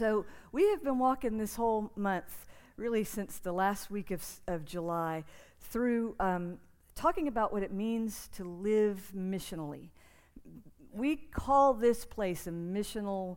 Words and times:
So, 0.00 0.24
we 0.50 0.66
have 0.70 0.82
been 0.82 0.98
walking 0.98 1.36
this 1.36 1.54
whole 1.54 1.92
month, 1.94 2.46
really 2.78 3.04
since 3.04 3.38
the 3.38 3.52
last 3.52 3.90
week 3.90 4.10
of, 4.10 4.24
of 4.46 4.64
July, 4.64 5.24
through 5.60 6.16
um, 6.18 6.56
talking 6.94 7.28
about 7.28 7.52
what 7.52 7.62
it 7.62 7.70
means 7.70 8.30
to 8.36 8.44
live 8.44 9.12
missionally. 9.14 9.90
We 10.90 11.16
call 11.16 11.74
this 11.74 12.06
place 12.06 12.46
a 12.46 12.50
missional 12.50 13.36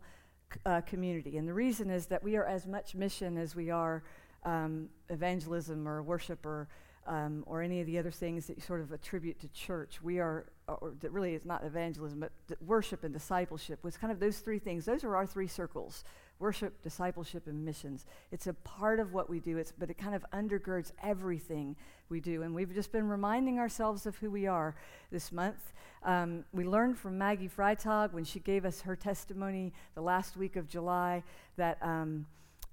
uh, 0.65 0.79
community, 0.79 1.35
and 1.35 1.45
the 1.49 1.53
reason 1.53 1.89
is 1.89 2.05
that 2.05 2.23
we 2.23 2.37
are 2.37 2.45
as 2.45 2.65
much 2.65 2.95
mission 2.95 3.37
as 3.37 3.57
we 3.57 3.69
are 3.69 4.01
um, 4.45 4.87
evangelism 5.09 5.85
or 5.85 6.01
worship 6.01 6.45
or 6.45 6.69
um, 7.05 7.43
or 7.45 7.61
any 7.61 7.81
of 7.81 7.87
the 7.87 7.99
other 7.99 8.11
things 8.11 8.47
that 8.47 8.55
you 8.55 8.63
sort 8.63 8.79
of 8.79 8.93
attribute 8.93 9.37
to 9.41 9.49
church. 9.49 10.01
We 10.01 10.19
are, 10.19 10.45
or 10.69 10.93
that 11.01 11.11
really 11.11 11.35
it's 11.35 11.45
not 11.45 11.65
evangelism, 11.65 12.21
but 12.21 12.31
worship 12.61 13.03
and 13.03 13.13
discipleship. 13.13 13.83
Was 13.83 13.97
kind 13.97 14.13
of 14.13 14.21
those 14.21 14.37
three 14.37 14.59
things. 14.59 14.85
Those 14.85 15.03
are 15.03 15.13
our 15.13 15.25
three 15.25 15.47
circles 15.47 16.05
worship, 16.39 16.81
discipleship, 16.81 17.47
and 17.47 17.63
missions. 17.63 18.05
It's 18.31 18.47
a 18.47 18.53
part 18.53 18.99
of 18.99 19.13
what 19.13 19.29
we 19.29 19.39
do, 19.39 19.57
it's, 19.57 19.71
but 19.71 19.89
it 19.89 19.97
kind 19.97 20.13
of 20.13 20.25
undergirds 20.33 20.91
everything 21.01 21.75
we 22.09 22.19
do. 22.19 22.41
And 22.41 22.53
we've 22.53 22.73
just 22.73 22.91
been 22.91 23.07
reminding 23.07 23.59
ourselves 23.59 24.05
of 24.05 24.17
who 24.17 24.29
we 24.29 24.45
are 24.45 24.75
this 25.11 25.31
month. 25.31 25.73
Um, 26.03 26.43
we 26.51 26.65
learned 26.65 26.97
from 26.97 27.17
Maggie 27.17 27.49
Freitag 27.49 28.11
when 28.11 28.25
she 28.25 28.39
gave 28.39 28.65
us 28.65 28.81
her 28.81 28.95
testimony 28.95 29.73
the 29.95 30.01
last 30.01 30.35
week 30.35 30.55
of 30.55 30.67
July 30.67 31.23
that, 31.55 31.77
um, 31.81 32.25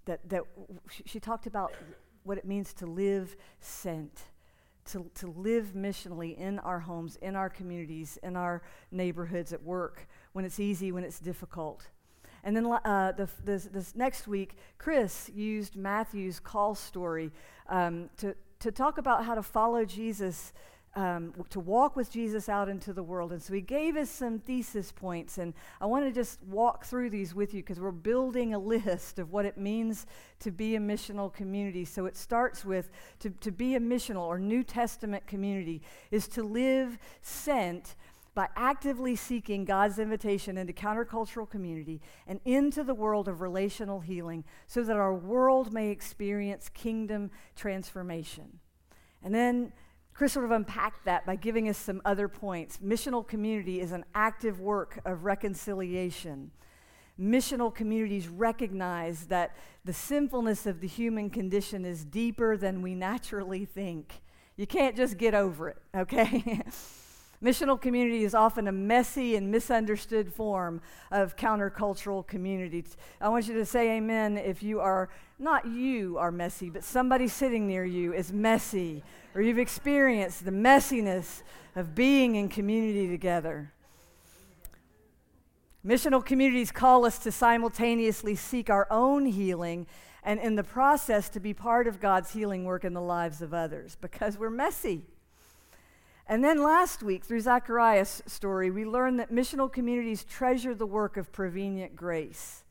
that, 0.06 0.28
that 0.28 0.42
she, 0.90 1.04
she 1.06 1.20
talked 1.20 1.46
about 1.46 1.72
what 2.24 2.38
it 2.38 2.44
means 2.44 2.72
to 2.74 2.86
live 2.86 3.36
sent. 3.60 4.22
To, 4.92 5.08
to 5.16 5.28
live 5.28 5.74
missionally 5.76 6.36
in 6.36 6.58
our 6.60 6.80
homes, 6.80 7.16
in 7.22 7.36
our 7.36 7.48
communities, 7.48 8.18
in 8.24 8.34
our 8.34 8.62
neighborhoods, 8.90 9.52
at 9.52 9.62
work, 9.62 10.08
when 10.32 10.44
it's 10.44 10.58
easy, 10.58 10.90
when 10.90 11.04
it's 11.04 11.20
difficult. 11.20 11.86
And 12.44 12.56
then 12.56 12.66
uh, 12.66 13.12
the, 13.12 13.28
this, 13.44 13.64
this, 13.64 13.94
next 13.94 14.26
week, 14.26 14.56
Chris 14.78 15.30
used 15.34 15.76
Matthew's 15.76 16.40
call 16.40 16.74
story 16.74 17.32
um, 17.68 18.10
to, 18.18 18.34
to 18.60 18.72
talk 18.72 18.98
about 18.98 19.24
how 19.24 19.34
to 19.34 19.42
follow 19.42 19.84
Jesus, 19.84 20.52
um, 20.96 21.34
to 21.50 21.60
walk 21.60 21.96
with 21.96 22.10
Jesus 22.10 22.48
out 22.48 22.68
into 22.68 22.92
the 22.92 23.02
world. 23.02 23.32
And 23.32 23.42
so 23.42 23.52
he 23.52 23.60
gave 23.60 23.96
us 23.96 24.08
some 24.08 24.38
thesis 24.38 24.90
points. 24.90 25.38
And 25.38 25.54
I 25.80 25.86
want 25.86 26.06
to 26.06 26.12
just 26.12 26.42
walk 26.44 26.84
through 26.84 27.10
these 27.10 27.34
with 27.34 27.52
you 27.54 27.62
because 27.62 27.78
we're 27.78 27.90
building 27.90 28.54
a 28.54 28.58
list 28.58 29.18
of 29.18 29.32
what 29.32 29.44
it 29.44 29.58
means 29.58 30.06
to 30.40 30.50
be 30.50 30.76
a 30.76 30.80
missional 30.80 31.32
community. 31.32 31.84
So 31.84 32.06
it 32.06 32.16
starts 32.16 32.64
with 32.64 32.90
to, 33.20 33.30
to 33.30 33.50
be 33.50 33.74
a 33.74 33.80
missional 33.80 34.22
or 34.22 34.38
New 34.38 34.62
Testament 34.62 35.26
community 35.26 35.82
is 36.10 36.26
to 36.28 36.42
live 36.42 36.98
sent 37.22 37.96
by 38.34 38.48
actively 38.56 39.16
seeking 39.16 39.64
God's 39.64 39.98
invitation 39.98 40.56
into 40.56 40.72
countercultural 40.72 41.48
community 41.48 42.00
and 42.26 42.40
into 42.44 42.84
the 42.84 42.94
world 42.94 43.28
of 43.28 43.40
relational 43.40 44.00
healing 44.00 44.44
so 44.66 44.82
that 44.82 44.96
our 44.96 45.14
world 45.14 45.72
may 45.72 45.90
experience 45.90 46.68
kingdom 46.68 47.30
transformation. 47.56 48.60
And 49.22 49.34
then 49.34 49.72
Chris 50.14 50.32
sort 50.32 50.44
of 50.44 50.50
unpacked 50.50 51.04
that 51.06 51.24
by 51.26 51.34
giving 51.34 51.68
us 51.68 51.78
some 51.78 52.02
other 52.04 52.28
points. 52.28 52.78
Missional 52.78 53.26
community 53.26 53.80
is 53.80 53.92
an 53.92 54.04
active 54.14 54.60
work 54.60 55.00
of 55.04 55.24
reconciliation. 55.24 56.50
Missional 57.18 57.74
communities 57.74 58.28
recognize 58.28 59.26
that 59.26 59.56
the 59.84 59.92
sinfulness 59.92 60.66
of 60.66 60.80
the 60.80 60.86
human 60.86 61.30
condition 61.30 61.84
is 61.84 62.04
deeper 62.04 62.56
than 62.56 62.82
we 62.82 62.94
naturally 62.94 63.64
think. 63.64 64.22
You 64.56 64.66
can't 64.66 64.96
just 64.96 65.16
get 65.16 65.34
over 65.34 65.70
it, 65.70 65.78
okay? 65.94 66.62
Missional 67.42 67.80
community 67.80 68.22
is 68.22 68.34
often 68.34 68.68
a 68.68 68.72
messy 68.72 69.34
and 69.34 69.50
misunderstood 69.50 70.30
form 70.30 70.82
of 71.10 71.36
countercultural 71.36 72.26
community. 72.26 72.84
I 73.18 73.30
want 73.30 73.48
you 73.48 73.54
to 73.54 73.64
say 73.64 73.96
amen 73.96 74.36
if 74.36 74.62
you 74.62 74.80
are, 74.80 75.08
not 75.38 75.64
you 75.64 76.18
are 76.18 76.30
messy, 76.30 76.68
but 76.68 76.84
somebody 76.84 77.28
sitting 77.28 77.66
near 77.66 77.82
you 77.82 78.12
is 78.12 78.30
messy, 78.30 79.02
or 79.34 79.40
you've 79.40 79.58
experienced 79.58 80.44
the 80.44 80.50
messiness 80.50 81.42
of 81.74 81.94
being 81.94 82.36
in 82.36 82.50
community 82.50 83.08
together. 83.08 83.72
Missional 85.82 86.22
communities 86.22 86.70
call 86.70 87.06
us 87.06 87.18
to 87.20 87.32
simultaneously 87.32 88.34
seek 88.34 88.68
our 88.68 88.86
own 88.90 89.24
healing 89.24 89.86
and 90.22 90.38
in 90.40 90.56
the 90.56 90.62
process 90.62 91.30
to 91.30 91.40
be 91.40 91.54
part 91.54 91.86
of 91.86 92.00
God's 92.00 92.34
healing 92.34 92.66
work 92.66 92.84
in 92.84 92.92
the 92.92 93.00
lives 93.00 93.40
of 93.40 93.54
others 93.54 93.96
because 93.98 94.36
we're 94.36 94.50
messy. 94.50 95.06
And 96.30 96.44
then 96.44 96.62
last 96.62 97.02
week, 97.02 97.24
through 97.24 97.40
Zachariah's 97.40 98.22
story, 98.24 98.70
we 98.70 98.84
learned 98.84 99.18
that 99.18 99.32
missional 99.32 99.70
communities 99.70 100.22
treasure 100.22 100.76
the 100.76 100.86
work 100.86 101.16
of 101.16 101.32
prevenient 101.32 101.96
grace. 101.96 102.62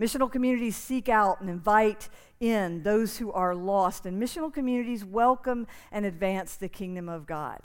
Missional 0.00 0.32
communities 0.32 0.76
seek 0.76 1.06
out 1.10 1.42
and 1.42 1.50
invite 1.50 2.08
in 2.40 2.84
those 2.84 3.18
who 3.18 3.30
are 3.32 3.54
lost, 3.54 4.06
and 4.06 4.20
missional 4.20 4.50
communities 4.50 5.04
welcome 5.04 5.66
and 5.92 6.06
advance 6.06 6.56
the 6.56 6.70
kingdom 6.70 7.06
of 7.06 7.26
God. 7.26 7.60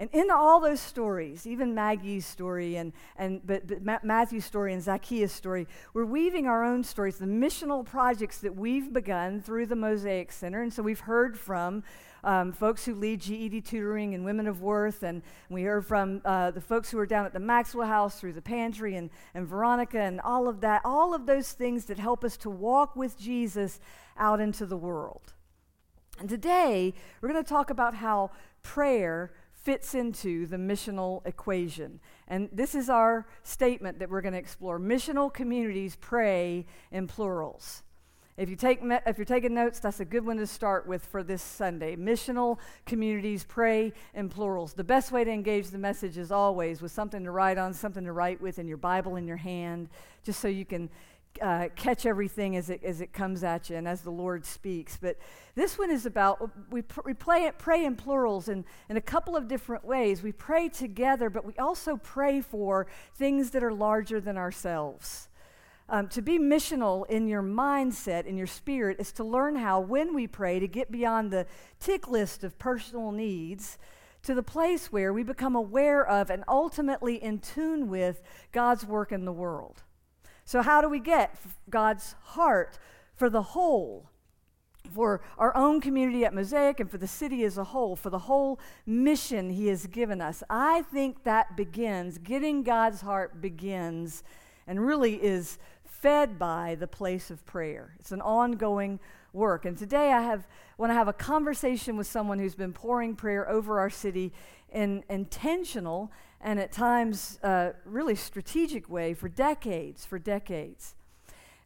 And 0.00 0.08
in 0.12 0.30
all 0.30 0.60
those 0.60 0.78
stories, 0.78 1.44
even 1.44 1.74
Maggie's 1.74 2.24
story 2.24 2.76
and, 2.76 2.92
and 3.16 3.44
but, 3.44 3.66
but 3.66 4.04
Matthew's 4.04 4.44
story 4.44 4.72
and 4.72 4.80
Zacchaeus' 4.80 5.32
story, 5.32 5.66
we're 5.92 6.04
weaving 6.04 6.46
our 6.46 6.62
own 6.62 6.84
stories, 6.84 7.18
the 7.18 7.26
missional 7.26 7.84
projects 7.84 8.38
that 8.38 8.54
we've 8.54 8.92
begun 8.92 9.42
through 9.42 9.66
the 9.66 9.74
Mosaic 9.74 10.30
Center. 10.30 10.62
And 10.62 10.72
so 10.72 10.84
we've 10.84 11.00
heard 11.00 11.36
from 11.36 11.82
um, 12.28 12.52
folks 12.52 12.84
who 12.84 12.94
lead 12.94 13.22
GED 13.22 13.62
tutoring 13.62 14.14
and 14.14 14.22
Women 14.22 14.46
of 14.46 14.60
Worth, 14.60 15.02
and 15.02 15.22
we 15.48 15.62
heard 15.62 15.86
from 15.86 16.20
uh, 16.26 16.50
the 16.50 16.60
folks 16.60 16.90
who 16.90 16.98
are 16.98 17.06
down 17.06 17.24
at 17.24 17.32
the 17.32 17.40
Maxwell 17.40 17.88
House 17.88 18.20
through 18.20 18.34
the 18.34 18.42
pantry 18.42 18.96
and, 18.96 19.08
and 19.32 19.48
Veronica 19.48 19.98
and 19.98 20.20
all 20.20 20.46
of 20.46 20.60
that, 20.60 20.82
all 20.84 21.14
of 21.14 21.24
those 21.24 21.52
things 21.52 21.86
that 21.86 21.98
help 21.98 22.24
us 22.24 22.36
to 22.36 22.50
walk 22.50 22.94
with 22.94 23.18
Jesus 23.18 23.80
out 24.18 24.40
into 24.40 24.66
the 24.66 24.76
world. 24.76 25.32
And 26.20 26.28
today, 26.28 26.92
we're 27.22 27.30
going 27.30 27.42
to 27.42 27.48
talk 27.48 27.70
about 27.70 27.94
how 27.94 28.30
prayer 28.62 29.32
fits 29.50 29.94
into 29.94 30.46
the 30.46 30.58
missional 30.58 31.26
equation. 31.26 31.98
And 32.26 32.50
this 32.52 32.74
is 32.74 32.90
our 32.90 33.26
statement 33.42 34.00
that 34.00 34.10
we're 34.10 34.20
going 34.20 34.34
to 34.34 34.38
explore. 34.38 34.78
Missional 34.78 35.32
communities 35.32 35.96
pray 35.98 36.66
in 36.92 37.06
plurals. 37.06 37.84
If, 38.38 38.48
you 38.48 38.54
take, 38.54 38.78
if 38.82 39.18
you're 39.18 39.24
taking 39.24 39.52
notes, 39.52 39.80
that's 39.80 39.98
a 39.98 40.04
good 40.04 40.24
one 40.24 40.36
to 40.36 40.46
start 40.46 40.86
with 40.86 41.04
for 41.04 41.24
this 41.24 41.42
Sunday. 41.42 41.96
Missional 41.96 42.58
communities 42.86 43.42
pray 43.42 43.92
in 44.14 44.28
plurals. 44.28 44.74
The 44.74 44.84
best 44.84 45.10
way 45.10 45.24
to 45.24 45.30
engage 45.30 45.70
the 45.70 45.78
message 45.78 46.16
is 46.16 46.30
always 46.30 46.80
with 46.80 46.92
something 46.92 47.24
to 47.24 47.32
write 47.32 47.58
on, 47.58 47.74
something 47.74 48.04
to 48.04 48.12
write 48.12 48.40
with 48.40 48.58
and 48.58 48.68
your 48.68 48.76
Bible 48.76 49.16
in 49.16 49.26
your 49.26 49.38
hand, 49.38 49.88
just 50.22 50.38
so 50.38 50.46
you 50.46 50.64
can 50.64 50.88
uh, 51.42 51.68
catch 51.74 52.06
everything 52.06 52.54
as 52.54 52.70
it, 52.70 52.84
as 52.84 53.00
it 53.00 53.12
comes 53.12 53.42
at 53.42 53.70
you 53.70 53.76
and 53.76 53.88
as 53.88 54.02
the 54.02 54.10
Lord 54.10 54.44
speaks. 54.44 54.96
But 54.96 55.16
this 55.56 55.76
one 55.76 55.90
is 55.90 56.06
about, 56.06 56.48
we, 56.70 56.82
pr- 56.82 57.00
we 57.04 57.14
play 57.14 57.46
it, 57.46 57.58
pray 57.58 57.84
in 57.84 57.96
plurals 57.96 58.48
in, 58.48 58.64
in 58.88 58.96
a 58.96 59.00
couple 59.00 59.34
of 59.34 59.48
different 59.48 59.84
ways. 59.84 60.22
We 60.22 60.30
pray 60.30 60.68
together, 60.68 61.28
but 61.28 61.44
we 61.44 61.54
also 61.56 61.96
pray 61.96 62.40
for 62.40 62.86
things 63.16 63.50
that 63.50 63.64
are 63.64 63.72
larger 63.72 64.20
than 64.20 64.36
ourselves. 64.36 65.27
Um, 65.90 66.08
to 66.08 66.20
be 66.20 66.38
missional 66.38 67.08
in 67.08 67.28
your 67.28 67.42
mindset, 67.42 68.26
in 68.26 68.36
your 68.36 68.46
spirit, 68.46 68.98
is 69.00 69.10
to 69.12 69.24
learn 69.24 69.56
how, 69.56 69.80
when 69.80 70.14
we 70.14 70.26
pray, 70.26 70.58
to 70.58 70.68
get 70.68 70.92
beyond 70.92 71.30
the 71.30 71.46
tick 71.80 72.08
list 72.08 72.44
of 72.44 72.58
personal 72.58 73.10
needs 73.10 73.78
to 74.22 74.34
the 74.34 74.42
place 74.42 74.92
where 74.92 75.12
we 75.12 75.22
become 75.22 75.56
aware 75.56 76.06
of 76.06 76.28
and 76.28 76.44
ultimately 76.46 77.22
in 77.22 77.38
tune 77.38 77.88
with 77.88 78.22
God's 78.52 78.84
work 78.84 79.12
in 79.12 79.24
the 79.24 79.32
world. 79.32 79.82
So, 80.44 80.62
how 80.62 80.80
do 80.80 80.88
we 80.88 81.00
get 81.00 81.34
God's 81.70 82.14
heart 82.20 82.78
for 83.14 83.30
the 83.30 83.42
whole? 83.42 84.10
For 84.94 85.20
our 85.36 85.54
own 85.54 85.80
community 85.80 86.24
at 86.24 86.32
Mosaic 86.32 86.80
and 86.80 86.90
for 86.90 86.96
the 86.96 87.06
city 87.06 87.44
as 87.44 87.58
a 87.58 87.64
whole, 87.64 87.94
for 87.94 88.08
the 88.08 88.20
whole 88.20 88.58
mission 88.86 89.50
He 89.50 89.66
has 89.66 89.86
given 89.86 90.22
us. 90.22 90.42
I 90.48 90.82
think 90.82 91.24
that 91.24 91.56
begins, 91.56 92.16
getting 92.16 92.62
God's 92.62 93.02
heart 93.02 93.42
begins, 93.42 94.22
and 94.66 94.86
really 94.86 95.14
is 95.14 95.58
fed 96.00 96.38
by 96.38 96.76
the 96.78 96.86
place 96.86 97.30
of 97.30 97.44
prayer. 97.44 97.94
It's 97.98 98.12
an 98.12 98.20
ongoing 98.20 99.00
work. 99.32 99.64
And 99.64 99.76
today 99.76 100.12
I 100.12 100.22
have 100.22 100.46
want 100.76 100.90
to 100.90 100.94
have 100.94 101.08
a 101.08 101.12
conversation 101.12 101.96
with 101.96 102.06
someone 102.06 102.38
who's 102.38 102.54
been 102.54 102.72
pouring 102.72 103.16
prayer 103.16 103.48
over 103.48 103.80
our 103.80 103.90
city 103.90 104.32
in 104.72 105.02
intentional 105.10 106.12
and 106.40 106.60
at 106.60 106.70
times 106.70 107.40
uh, 107.42 107.70
really 107.84 108.14
strategic 108.14 108.88
way 108.88 109.12
for 109.12 109.28
decades, 109.28 110.06
for 110.06 110.20
decades. 110.20 110.94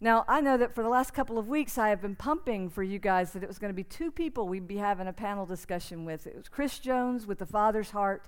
Now, 0.00 0.24
I 0.26 0.40
know 0.40 0.56
that 0.56 0.74
for 0.74 0.82
the 0.82 0.88
last 0.88 1.12
couple 1.12 1.38
of 1.38 1.46
weeks, 1.46 1.76
I 1.78 1.90
have 1.90 2.00
been 2.00 2.16
pumping 2.16 2.70
for 2.70 2.82
you 2.82 2.98
guys 2.98 3.32
that 3.32 3.42
it 3.42 3.46
was 3.48 3.58
going 3.58 3.68
to 3.68 3.74
be 3.74 3.84
two 3.84 4.10
people 4.10 4.48
we'd 4.48 4.66
be 4.66 4.78
having 4.78 5.06
a 5.06 5.12
panel 5.12 5.46
discussion 5.46 6.04
with. 6.04 6.26
It 6.26 6.36
was 6.36 6.48
Chris 6.48 6.78
Jones 6.78 7.26
with 7.26 7.38
the 7.38 7.46
Father's 7.46 7.90
Heart, 7.90 8.26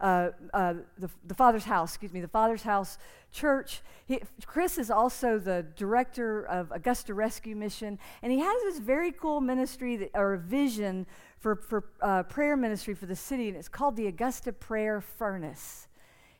uh, 0.00 0.30
uh, 0.52 0.74
the, 0.98 1.10
the 1.26 1.34
Father's 1.34 1.64
House, 1.64 1.90
excuse 1.90 2.12
me, 2.12 2.20
the 2.20 2.28
Father's 2.28 2.62
House 2.62 2.98
Church. 3.32 3.80
He, 4.06 4.20
Chris 4.46 4.78
is 4.78 4.90
also 4.90 5.38
the 5.38 5.66
director 5.76 6.44
of 6.44 6.70
Augusta 6.72 7.14
Rescue 7.14 7.56
Mission, 7.56 7.98
and 8.22 8.32
he 8.32 8.38
has 8.38 8.62
this 8.62 8.78
very 8.78 9.12
cool 9.12 9.40
ministry 9.40 9.96
that, 9.96 10.10
or 10.14 10.36
vision 10.36 11.06
for, 11.38 11.56
for 11.56 11.84
uh, 12.00 12.22
prayer 12.24 12.56
ministry 12.56 12.94
for 12.94 13.06
the 13.06 13.16
city, 13.16 13.48
and 13.48 13.56
it's 13.56 13.68
called 13.68 13.96
the 13.96 14.06
Augusta 14.06 14.52
Prayer 14.52 15.00
Furnace. 15.00 15.88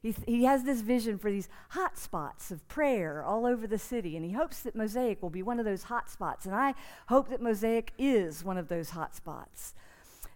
He, 0.05 0.13
th- 0.13 0.27
he 0.27 0.45
has 0.45 0.65
this 0.65 0.83
vision 0.83 1.17
for 1.17 1.31
these 1.31 1.49
hot 1.71 1.97
spots 1.97 2.51
of 2.51 2.67
prayer 2.69 3.23
all 3.23 3.47
over 3.47 3.67
the 3.67 3.79
city, 3.79 4.17
and 4.17 4.25
he 4.25 4.33
hopes 4.33 4.61
that 4.61 4.77
Mosaic 4.77 5.23
will 5.23 5.31
be 5.31 5.43
one 5.43 5.59
of 5.59 5.65
those 5.65 5.85
hot 5.85 6.11
spots. 6.11 6.45
And 6.45 6.55
I 6.55 6.75
hope 7.09 7.31
that 7.31 7.41
Mosaic 7.41 7.93
is 7.99 8.45
one 8.45 8.59
of 8.59 8.69
those 8.69 8.91
hot 8.91 9.17
spots. 9.17 9.75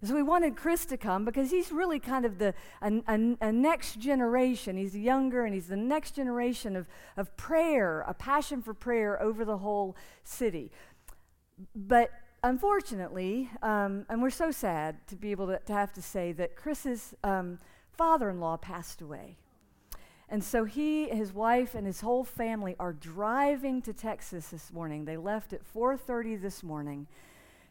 So 0.04 0.14
we 0.14 0.22
wanted 0.22 0.54
Chris 0.54 0.86
to 0.86 0.96
come 0.96 1.24
because 1.24 1.50
he's 1.50 1.72
really 1.72 1.98
kind 1.98 2.24
of 2.24 2.38
the 2.38 2.54
a, 2.80 3.02
a, 3.08 3.36
a, 3.40 3.52
next 3.52 3.98
generation. 3.98 4.76
He's 4.76 4.96
younger 4.96 5.44
and 5.44 5.52
he's 5.52 5.66
the 5.66 5.76
next 5.76 6.12
generation 6.12 6.76
of, 6.76 6.86
of 7.16 7.36
prayer, 7.36 8.04
a 8.06 8.14
passion 8.14 8.62
for 8.62 8.74
prayer 8.74 9.20
over 9.20 9.44
the 9.44 9.58
whole 9.58 9.96
city. 10.22 10.70
But 11.74 12.10
unfortunately, 12.44 13.50
um, 13.60 14.06
and 14.08 14.22
we're 14.22 14.30
so 14.30 14.52
sad 14.52 15.04
to 15.08 15.16
be 15.16 15.32
able 15.32 15.48
to, 15.48 15.58
to 15.58 15.72
have 15.72 15.92
to 15.94 16.02
say 16.02 16.30
that 16.32 16.54
Chris's 16.54 17.14
um, 17.24 17.58
father-in-law 17.90 18.58
passed 18.58 19.02
away. 19.02 19.36
And 20.28 20.44
so 20.44 20.64
he, 20.64 21.08
his 21.08 21.32
wife, 21.32 21.74
and 21.74 21.86
his 21.86 22.02
whole 22.02 22.22
family 22.22 22.76
are 22.78 22.92
driving 22.92 23.82
to 23.82 23.92
Texas 23.92 24.48
this 24.48 24.72
morning. 24.72 25.06
They 25.06 25.16
left 25.16 25.52
at 25.52 25.62
4:30 25.74 26.40
this 26.40 26.62
morning 26.62 27.08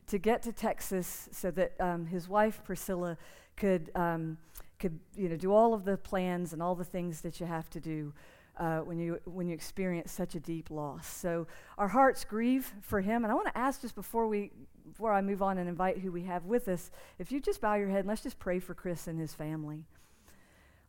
to 0.08 0.18
get 0.18 0.42
to 0.44 0.52
Texas 0.52 1.30
so 1.32 1.52
that 1.52 1.80
um, 1.80 2.06
his 2.06 2.28
wife 2.28 2.62
Priscilla 2.64 3.18
could 3.56 3.92
um, 3.96 4.38
could 4.80 5.00
you 5.16 5.30
know 5.30 5.36
do 5.36 5.54
all 5.54 5.74
of 5.74 5.86
the 5.86 5.98
plans 5.98 6.54
and 6.54 6.62
all 6.62 6.76
the 6.76 6.86
things 6.86 7.22
that 7.22 7.40
you 7.40 7.46
have 7.46 7.70
to 7.72 7.80
do 7.80 8.14
uh, 8.60 8.80
when 8.80 8.98
you 9.00 9.20
when 9.26 9.48
you 9.48 9.54
experience 9.54 10.12
such 10.12 10.36
a 10.36 10.40
deep 10.40 10.70
loss. 10.70 11.08
So 11.08 11.48
our 11.78 11.88
hearts 11.88 12.24
grieve 12.24 12.72
for 12.82 13.02
him. 13.02 13.24
And 13.24 13.32
I 13.32 13.36
want 13.36 13.48
to 13.48 13.58
ask 13.58 13.82
just 13.82 13.96
before 13.96 14.28
we 14.28 14.52
before 14.90 15.14
I 15.14 15.22
move 15.22 15.42
on 15.42 15.58
and 15.58 15.68
invite 15.68 16.00
who 16.00 16.12
we 16.12 16.24
have 16.24 16.46
with 16.46 16.68
us, 16.68 16.92
if 17.20 17.32
you 17.32 17.40
just 17.40 17.62
bow 17.62 17.76
your 17.76 17.90
head 17.90 18.00
and 18.00 18.08
let's 18.08 18.24
just 18.24 18.40
pray 18.40 18.60
for 18.60 18.74
Chris 18.74 19.08
and 19.08 19.20
his 19.20 19.34
family. 19.34 19.84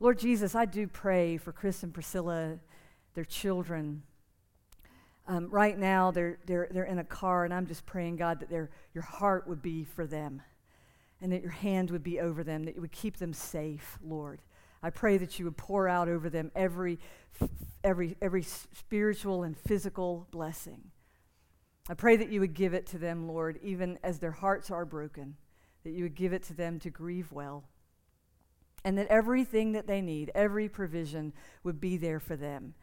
Lord 0.00 0.19
Jesus, 0.19 0.55
I 0.55 0.64
do 0.64 0.87
pray 0.87 1.37
for 1.37 1.50
Chris 1.50 1.82
and 1.82 1.93
Priscilla, 1.93 2.59
their 3.14 3.25
children. 3.25 4.03
Um, 5.28 5.48
right 5.50 5.78
now, 5.78 6.10
they're, 6.10 6.38
they're, 6.46 6.69
they're 6.70 6.84
in 6.84 6.98
a 6.98 7.04
car, 7.04 7.44
and 7.44 7.52
I'm 7.52 7.66
just 7.66 7.84
praying, 7.84 8.16
God, 8.16 8.40
that 8.40 8.48
their, 8.48 8.70
your 8.94 9.04
heart 9.04 9.46
would 9.46 9.60
be 9.60 9.84
for 9.84 10.06
them 10.06 10.40
and 11.20 11.30
that 11.32 11.42
your 11.42 11.50
hand 11.50 11.90
would 11.90 12.02
be 12.02 12.19
over 12.19 12.42
them, 12.42 12.64
that 12.64 12.75
you 12.75 12.80
would 12.80 12.92
keep 12.92 13.19
them 13.19 13.34
safe, 13.34 13.98
Lord. 14.02 14.40
I 14.82 14.90
pray 14.90 15.19
that 15.19 15.38
you 15.38 15.44
would 15.44 15.56
pour 15.58 15.86
out 15.86 16.08
over 16.08 16.30
them 16.30 16.50
every, 16.54 16.98
every, 17.84 18.16
every 18.22 18.42
spiritual 18.42 19.42
and 19.42 19.56
physical 19.56 20.26
blessing. 20.30 20.92
I 21.90 21.94
pray 21.94 22.16
that 22.16 22.30
you 22.30 22.40
would 22.40 22.54
give 22.54 22.72
it 22.72 22.86
to 22.86 22.98
them, 22.98 23.28
Lord, 23.28 23.58
even 23.62 23.98
as 24.02 24.20
their 24.20 24.30
hearts 24.30 24.70
are 24.70 24.84
broken, 24.86 25.36
that 25.84 25.90
you 25.90 26.04
would 26.04 26.14
give 26.14 26.32
it 26.32 26.42
to 26.44 26.54
them 26.54 26.78
to 26.80 26.90
grieve 26.90 27.32
well 27.32 27.64
and 28.84 28.96
that 28.96 29.08
everything 29.08 29.72
that 29.72 29.86
they 29.86 30.00
need, 30.00 30.30
every 30.34 30.69
provision, 30.69 31.32
would 31.64 31.80
be 31.80 31.96
there 31.96 32.20
for 32.20 32.36
them 32.36 32.75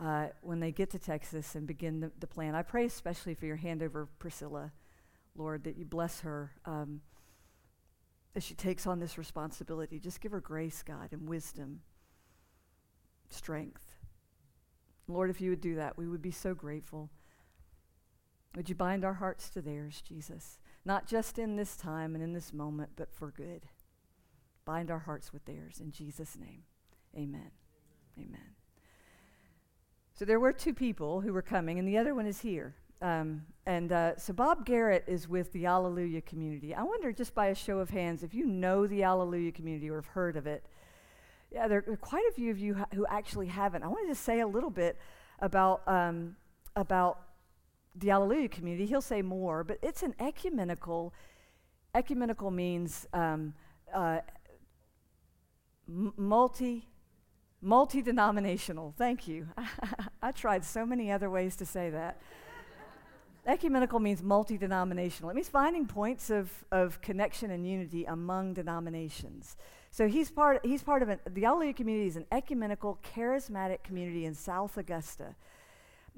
uh, 0.00 0.26
when 0.42 0.60
they 0.60 0.72
get 0.72 0.90
to 0.90 0.98
Texas 0.98 1.54
and 1.54 1.66
begin 1.66 2.00
the, 2.00 2.12
the, 2.18 2.26
plan. 2.26 2.54
I 2.54 2.62
pray 2.62 2.84
especially 2.84 3.34
for 3.34 3.46
your 3.46 3.56
hand 3.56 3.82
over 3.82 4.08
Priscilla, 4.18 4.72
Lord, 5.34 5.64
that 5.64 5.76
you 5.76 5.84
bless 5.84 6.20
her 6.20 6.52
um, 6.64 7.00
as 8.34 8.44
she 8.44 8.54
takes 8.54 8.86
on 8.86 8.98
this 8.98 9.16
responsibility. 9.16 9.98
Just 9.98 10.20
give 10.20 10.32
her 10.32 10.40
grace, 10.40 10.82
God, 10.82 11.08
and 11.12 11.28
wisdom, 11.28 11.80
strength. 13.30 13.96
Lord, 15.08 15.30
if 15.30 15.40
you 15.40 15.50
would 15.50 15.60
do 15.60 15.76
that, 15.76 15.96
we 15.96 16.06
would 16.06 16.22
be 16.22 16.30
so 16.30 16.54
grateful. 16.54 17.10
Would 18.54 18.68
you 18.68 18.74
bind 18.74 19.04
our 19.04 19.14
hearts 19.14 19.48
to 19.50 19.62
theirs, 19.62 20.02
Jesus? 20.06 20.58
Not 20.84 21.06
just 21.06 21.38
in 21.38 21.56
this 21.56 21.76
time 21.76 22.14
and 22.14 22.22
in 22.22 22.32
this 22.32 22.52
moment, 22.52 22.90
but 22.96 23.12
for 23.12 23.30
good 23.30 23.62
bind 24.66 24.90
our 24.90 24.98
hearts 24.98 25.32
with 25.32 25.46
theirs. 25.46 25.80
In 25.80 25.90
Jesus' 25.92 26.36
name, 26.36 26.64
amen. 27.16 27.52
Amen. 28.18 28.55
So 30.18 30.24
there 30.24 30.40
were 30.40 30.52
two 30.52 30.72
people 30.72 31.20
who 31.20 31.34
were 31.34 31.42
coming, 31.42 31.78
and 31.78 31.86
the 31.86 31.98
other 31.98 32.14
one 32.14 32.26
is 32.26 32.40
here. 32.40 32.74
Um, 33.02 33.42
and 33.66 33.92
uh, 33.92 34.16
so 34.16 34.32
Bob 34.32 34.64
Garrett 34.64 35.04
is 35.06 35.28
with 35.28 35.52
the 35.52 35.66
Alleluia 35.66 36.22
community. 36.22 36.74
I 36.74 36.84
wonder, 36.84 37.12
just 37.12 37.34
by 37.34 37.48
a 37.48 37.54
show 37.54 37.80
of 37.80 37.90
hands, 37.90 38.22
if 38.22 38.32
you 38.32 38.46
know 38.46 38.86
the 38.86 39.02
Alleluia 39.02 39.52
community 39.52 39.90
or 39.90 39.96
have 39.96 40.06
heard 40.06 40.38
of 40.38 40.46
it. 40.46 40.64
Yeah, 41.52 41.68
there 41.68 41.84
are 41.86 41.96
quite 41.98 42.24
a 42.30 42.32
few 42.32 42.50
of 42.50 42.58
you 42.58 42.86
who 42.94 43.04
actually 43.10 43.48
haven't. 43.48 43.82
I 43.82 43.88
wanted 43.88 44.08
to 44.08 44.14
say 44.14 44.40
a 44.40 44.46
little 44.46 44.70
bit 44.70 44.96
about 45.40 45.86
um, 45.86 46.36
about 46.76 47.20
the 47.94 48.10
Alleluia 48.10 48.48
community. 48.48 48.86
He'll 48.86 49.02
say 49.02 49.20
more, 49.20 49.64
but 49.64 49.78
it's 49.82 50.02
an 50.02 50.14
ecumenical. 50.18 51.12
Ecumenical 51.94 52.50
means 52.50 53.06
um, 53.12 53.52
uh, 53.94 54.20
multi 55.86 56.88
multi-denominational. 57.60 58.94
Thank 58.96 59.28
you. 59.28 59.48
I 60.22 60.32
tried 60.32 60.64
so 60.64 60.86
many 60.86 61.10
other 61.10 61.30
ways 61.30 61.56
to 61.56 61.66
say 61.66 61.90
that. 61.90 62.20
Ecumenical 63.46 64.00
means 64.00 64.22
multi-denominational. 64.22 65.30
It 65.30 65.34
means 65.34 65.48
finding 65.48 65.86
points 65.86 66.30
of, 66.30 66.50
of 66.72 67.00
connection 67.00 67.50
and 67.50 67.66
unity 67.66 68.04
among 68.04 68.54
denominations. 68.54 69.56
So 69.90 70.08
he's 70.08 70.30
part, 70.30 70.64
he's 70.64 70.82
part 70.82 71.02
of 71.02 71.08
an, 71.08 71.20
the 71.30 71.44
Alleluia 71.44 71.72
community 71.72 72.08
is 72.08 72.16
an 72.16 72.26
ecumenical, 72.32 72.98
charismatic 73.14 73.84
community 73.84 74.24
in 74.24 74.34
South 74.34 74.76
Augusta. 74.76 75.36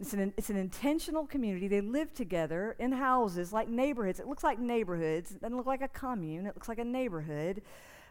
It's 0.00 0.14
an, 0.14 0.32
it's 0.37 0.49
an 0.49 0.56
intentional 0.56 1.26
community. 1.26 1.69
They 1.69 1.81
live 1.81 2.14
together 2.14 2.76
in 2.79 2.93
houses 2.93 3.52
like 3.52 3.69
neighborhoods. 3.69 4.20
It 4.20 4.26
looks 4.26 4.44
like 4.44 4.58
neighborhoods. 4.58 5.32
It 5.32 5.40
doesn't 5.43 5.56
look 5.56 5.67
like 5.67 5.82
a 5.82 5.88
commune. 5.88 6.46
It 6.46 6.55
looks 6.55 6.69
like 6.69 6.79
a 6.79 6.85
neighborhood 6.85 7.62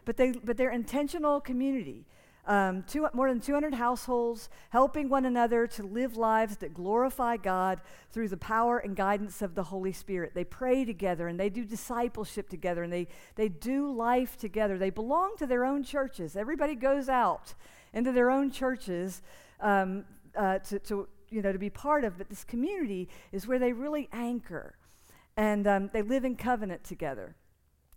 but, 0.08 0.16
they, 0.16 0.32
but 0.32 0.56
they're 0.56 0.70
intentional 0.70 1.38
community. 1.38 2.06
Um, 2.48 2.82
two, 2.84 3.06
more 3.12 3.28
than 3.28 3.40
200 3.40 3.74
households 3.74 4.48
helping 4.70 5.10
one 5.10 5.26
another 5.26 5.66
to 5.66 5.82
live 5.82 6.16
lives 6.16 6.56
that 6.56 6.72
glorify 6.72 7.36
God 7.36 7.82
through 8.10 8.28
the 8.28 8.38
power 8.38 8.78
and 8.78 8.96
guidance 8.96 9.42
of 9.42 9.54
the 9.54 9.64
Holy 9.64 9.92
Spirit. 9.92 10.32
They 10.34 10.44
pray 10.44 10.86
together 10.86 11.28
and 11.28 11.38
they 11.38 11.50
do 11.50 11.62
discipleship 11.62 12.48
together 12.48 12.82
and 12.82 12.90
they, 12.90 13.06
they 13.34 13.50
do 13.50 13.92
life 13.92 14.38
together. 14.38 14.78
They 14.78 14.88
belong 14.88 15.36
to 15.36 15.46
their 15.46 15.66
own 15.66 15.82
churches. 15.82 16.36
Everybody 16.36 16.74
goes 16.74 17.10
out 17.10 17.52
into 17.92 18.12
their 18.12 18.30
own 18.30 18.50
churches 18.50 19.20
um, 19.60 20.06
uh, 20.34 20.60
to, 20.60 20.78
to, 20.78 21.06
you 21.28 21.42
know, 21.42 21.52
to 21.52 21.58
be 21.58 21.68
part 21.68 22.02
of, 22.02 22.16
but 22.16 22.30
this 22.30 22.44
community 22.44 23.10
is 23.30 23.46
where 23.46 23.58
they 23.58 23.74
really 23.74 24.08
anchor 24.10 24.74
and 25.36 25.66
um, 25.66 25.90
they 25.92 26.00
live 26.00 26.24
in 26.24 26.34
covenant 26.34 26.82
together. 26.82 27.36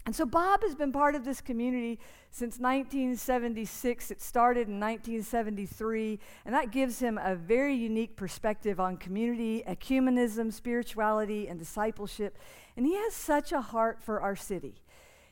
And 0.06 0.16
so 0.16 0.26
Bob 0.26 0.64
has 0.64 0.74
been 0.74 0.92
part 0.92 1.14
of 1.14 1.26
this 1.26 1.42
community 1.42 2.00
since 2.32 2.58
1976. 2.58 4.10
It 4.10 4.22
started 4.22 4.68
in 4.68 4.80
1973, 4.80 6.20
and 6.46 6.56
that 6.56 6.72
gives 6.72 7.00
him 7.00 7.20
a 7.22 7.36
very 7.36 7.76
unique 7.76 8.16
perspective 8.16 8.80
on 8.80 8.98
community, 8.98 9.64
ecumenism, 9.68 10.52
spirituality, 10.52 11.48
and 11.48 11.60
discipleship. 11.60 12.38
And 12.76 12.86
he 12.86 12.96
has 12.96 13.14
such 13.14 13.52
a 13.52 13.62
heart 13.62 14.02
for 14.02 14.22
our 14.22 14.36
city. 14.36 14.82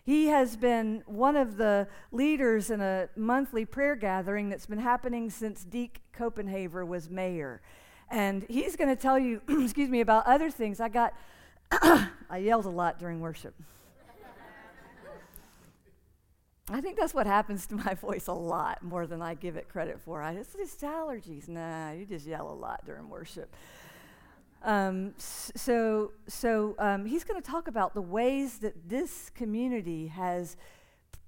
He 0.03 0.27
has 0.27 0.55
been 0.55 1.03
one 1.07 1.35
of 1.35 1.57
the 1.57 1.87
leaders 2.11 2.69
in 2.69 2.79
a 2.81 3.09
monthly 3.15 3.65
prayer 3.65 3.95
gathering 3.95 4.49
that's 4.49 4.65
been 4.65 4.79
happening 4.79 5.29
since 5.29 5.63
Deke 5.63 6.01
Copenhaver 6.15 6.85
was 6.85 7.09
mayor. 7.09 7.61
And 8.11 8.45
he's 8.49 8.75
going 8.75 8.89
to 8.89 8.95
tell 8.95 9.17
you, 9.17 9.41
excuse 9.49 9.89
me, 9.89 10.01
about 10.01 10.25
other 10.27 10.51
things. 10.51 10.79
I 10.79 10.89
got, 10.89 11.13
I 11.71 12.37
yelled 12.37 12.65
a 12.65 12.71
lot 12.71 12.99
during 12.99 13.19
worship. 13.19 13.55
I 16.71 16.81
think 16.81 16.97
that's 16.97 17.13
what 17.13 17.25
happens 17.25 17.65
to 17.67 17.75
my 17.75 17.93
voice 18.01 18.27
a 18.27 18.33
lot 18.33 18.83
more 18.83 19.07
than 19.07 19.21
I 19.21 19.33
give 19.33 19.55
it 19.55 19.69
credit 19.69 19.99
for. 19.99 20.21
I 20.21 20.35
just, 20.35 20.55
just 20.55 20.81
allergies. 20.81 21.47
Nah, 21.47 21.91
you 21.91 22.05
just 22.05 22.27
yell 22.27 22.49
a 22.49 22.53
lot 22.53 22.85
during 22.85 23.09
worship. 23.09 23.55
Um, 24.63 25.13
so, 25.17 26.11
so 26.27 26.75
um, 26.79 27.05
he's 27.05 27.23
going 27.23 27.41
to 27.41 27.47
talk 27.47 27.67
about 27.67 27.93
the 27.93 28.01
ways 28.01 28.59
that 28.59 28.89
this 28.89 29.31
community 29.33 30.07
has 30.07 30.57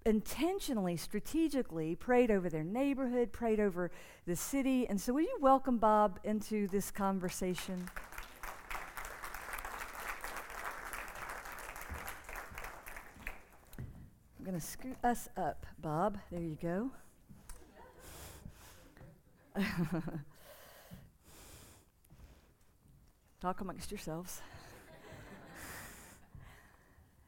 intentionally, 0.06 0.98
strategically 0.98 1.96
prayed 1.96 2.30
over 2.30 2.50
their 2.50 2.64
neighborhood, 2.64 3.32
prayed 3.32 3.60
over 3.60 3.90
the 4.26 4.36
city. 4.36 4.88
And 4.88 5.00
so, 5.00 5.14
will 5.14 5.22
you 5.22 5.38
welcome 5.40 5.78
Bob 5.78 6.20
into 6.24 6.68
this 6.68 6.92
conversation? 6.92 7.90
Going 14.52 14.60
to 14.60 14.68
scoot 14.68 14.98
us 15.02 15.30
up, 15.38 15.66
Bob. 15.80 16.18
There 16.30 16.42
you 16.42 16.58
go. 16.62 16.92
talk 23.42 23.62
amongst 23.62 23.92
yourselves. 23.92 24.42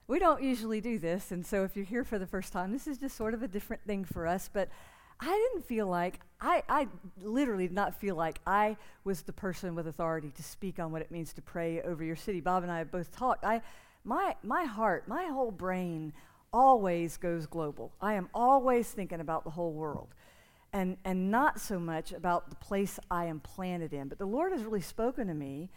we 0.06 0.20
don't 0.20 0.44
usually 0.44 0.82
do 0.82 1.00
this, 1.00 1.32
and 1.32 1.46
so 1.46 1.64
if 1.64 1.78
you're 1.78 1.86
here 1.86 2.04
for 2.04 2.20
the 2.20 2.28
first 2.28 2.52
time, 2.52 2.74
this 2.74 2.88
is 2.88 2.98
just 2.98 3.16
sort 3.16 3.34
of 3.34 3.42
a 3.42 3.48
different 3.48 3.82
thing 3.86 4.04
for 4.04 4.28
us. 4.28 4.50
But 4.52 4.68
I 5.22 5.50
didn't 5.54 5.66
feel 5.66 5.88
like, 5.88 6.20
I, 6.42 6.64
I 6.68 6.90
literally 7.22 7.68
did 7.68 7.76
not 7.76 7.96
feel 7.96 8.16
like 8.16 8.42
I 8.46 8.76
was 9.06 9.22
the 9.22 9.32
person 9.32 9.76
with 9.76 9.88
authority 9.88 10.32
to 10.36 10.44
speak 10.44 10.78
on 10.78 10.92
what 10.92 11.02
it 11.02 11.10
means 11.10 11.32
to 11.34 11.42
pray 11.42 11.82
over 11.84 12.04
your 12.04 12.18
city. 12.18 12.42
Bob 12.42 12.64
and 12.64 12.72
I 12.72 12.80
have 12.80 12.92
both 12.92 13.16
talked. 13.16 13.46
I, 13.46 13.62
my, 14.04 14.36
my 14.44 14.66
heart, 14.66 15.08
my 15.08 15.28
whole 15.28 15.52
brain 15.52 16.12
always 16.54 17.18
goes 17.18 17.48
global. 17.48 17.92
I 18.00 18.14
am 18.14 18.30
always 18.34 18.90
thinking 18.90 19.20
about 19.20 19.44
the 19.44 19.50
whole 19.50 19.74
world 19.74 20.14
and, 20.72 20.98
and 21.04 21.30
not 21.30 21.60
so 21.60 21.80
much 21.80 22.12
about 22.12 22.50
the 22.50 22.56
place 22.56 23.00
I 23.12 23.26
am 23.26 23.40
planted 23.40 23.94
in. 23.94 24.08
But 24.08 24.20
the 24.20 24.26
Lord 24.26 24.52
has 24.54 24.64
really 24.64 24.82
spoken 24.82 25.28
to 25.28 25.34
me 25.34 25.70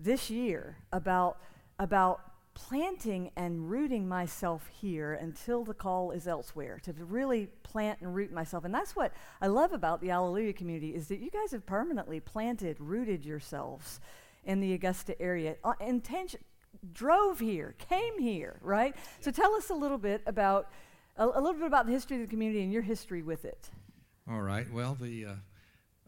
this 0.00 0.30
year 0.30 0.78
about, 0.92 1.38
about 1.78 2.20
planting 2.54 3.30
and 3.36 3.70
rooting 3.70 4.06
myself 4.06 4.68
here 4.68 5.14
until 5.14 5.64
the 5.64 5.72
call 5.72 6.10
is 6.10 6.28
elsewhere, 6.28 6.78
to 6.82 6.92
really 6.92 7.48
plant 7.62 8.00
and 8.00 8.14
root 8.14 8.30
myself. 8.30 8.64
And 8.64 8.74
that's 8.74 8.94
what 8.94 9.12
I 9.40 9.46
love 9.46 9.72
about 9.72 10.00
the 10.00 10.10
Alleluia 10.10 10.52
community 10.52 10.94
is 10.94 11.08
that 11.08 11.20
you 11.20 11.30
guys 11.30 11.52
have 11.52 11.64
permanently 11.64 12.20
planted, 12.20 12.76
rooted 12.78 13.24
yourselves 13.24 14.00
in 14.44 14.60
the 14.60 14.74
Augusta 14.74 15.20
area. 15.20 15.56
Uh, 15.64 15.74
intention, 15.80 16.40
drove 16.92 17.38
here, 17.38 17.74
came 17.88 18.18
here, 18.18 18.58
right? 18.62 18.94
So 19.20 19.30
tell 19.30 19.54
us 19.54 19.70
a 19.70 19.74
little 19.74 19.98
bit 19.98 20.22
about 20.26 20.70
a, 21.16 21.24
a, 21.24 21.40
little 21.40 21.54
bit 21.54 21.66
about 21.66 21.86
the 21.86 21.92
history 21.92 22.16
of 22.16 22.22
the 22.22 22.28
community 22.28 22.62
and 22.62 22.72
your 22.72 22.82
history 22.82 23.22
with 23.22 23.44
it. 23.44 23.70
All 24.30 24.40
right. 24.40 24.70
Well, 24.72 24.96
the 25.00 25.26
uh, 25.26 25.34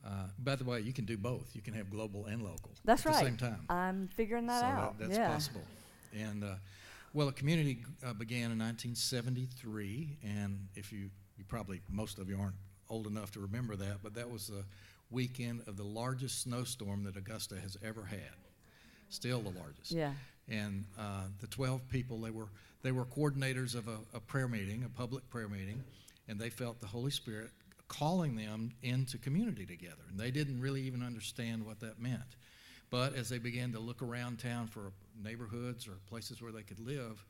uh, 0.07 0.09
by 0.39 0.57
the 0.57 0.65
way, 0.65 0.81
you 0.81 0.93
can 0.93 1.05
do 1.05 1.17
both. 1.17 1.51
You 1.55 1.63
can 1.63 1.75
have 1.75 1.91
global 1.91 2.27
and 2.27 2.43
local. 2.43 2.71
That's 2.85 3.05
at 3.07 3.13
right. 3.13 3.19
the 3.21 3.25
same 3.27 3.37
time. 3.37 3.65
I'm 3.69 4.09
figuring 4.15 4.47
that 4.47 4.61
so 4.61 4.67
out. 4.67 4.99
That, 4.99 5.09
that's 5.09 5.19
yeah. 5.19 5.29
possible. 5.29 5.63
And 6.13 6.45
uh, 6.45 6.55
well, 7.13 7.27
the 7.27 7.33
community 7.33 7.79
uh, 8.05 8.13
began 8.13 8.51
in 8.51 8.59
1973, 8.59 10.19
and 10.23 10.69
if 10.75 10.93
you, 10.93 11.11
you 11.39 11.45
probably 11.49 11.81
most 11.91 12.19
of 12.19 12.29
you 12.29 12.39
aren't 12.39 12.55
old 12.91 13.07
enough 13.07 13.31
to 13.33 13.41
remember 13.41 13.77
that, 13.77 13.99
but 14.03 14.15
that 14.15 14.31
was 14.31 14.49
the 14.49 14.65
weekend 15.11 15.63
of 15.67 15.77
the 15.77 15.85
largest 15.85 16.43
snowstorm 16.43 17.05
that 17.05 17.17
Augusta 17.17 17.57
has 17.57 17.77
ever 17.83 18.05
had. 18.05 18.19
Still 19.09 19.41
the 19.41 19.59
largest. 19.59 19.93
Yeah. 19.93 20.13
And 20.49 20.85
uh, 20.99 21.25
the 21.41 21.47
12 21.47 21.89
people, 21.89 22.21
they 22.21 22.31
were 22.31 22.49
they 22.83 22.93
were 22.93 23.07
coordinators 23.07 23.75
of 23.75 23.89
a, 23.89 23.97
a 24.13 24.21
prayer 24.21 24.47
meeting, 24.47 24.85
a 24.85 24.91
public 24.91 25.29
prayer 25.31 25.49
meeting, 25.49 25.83
and 26.29 26.39
they 26.39 26.51
felt 26.51 26.81
the 26.81 26.87
Holy 26.87 27.11
Spirit 27.11 27.51
calling 27.89 28.37
them 28.37 28.73
into 28.83 29.17
community 29.17 29.65
together. 29.65 30.03
And 30.11 30.21
they 30.21 30.31
didn't 30.31 30.61
really 30.61 30.83
even 30.83 31.03
understand 31.03 31.65
what 31.65 31.81
that 31.81 31.99
meant. 31.99 32.37
But 32.91 33.15
as 33.15 33.31
they 33.31 33.39
began 33.39 33.73
to 33.73 33.81
look 33.81 34.03
around 34.03 34.39
town 34.39 34.67
for 34.67 34.93
neighborhoods 35.23 35.89
or 35.89 35.93
places 36.11 36.43
where 36.43 36.53
they 36.53 36.63
could 36.63 36.79
live, 36.79 37.25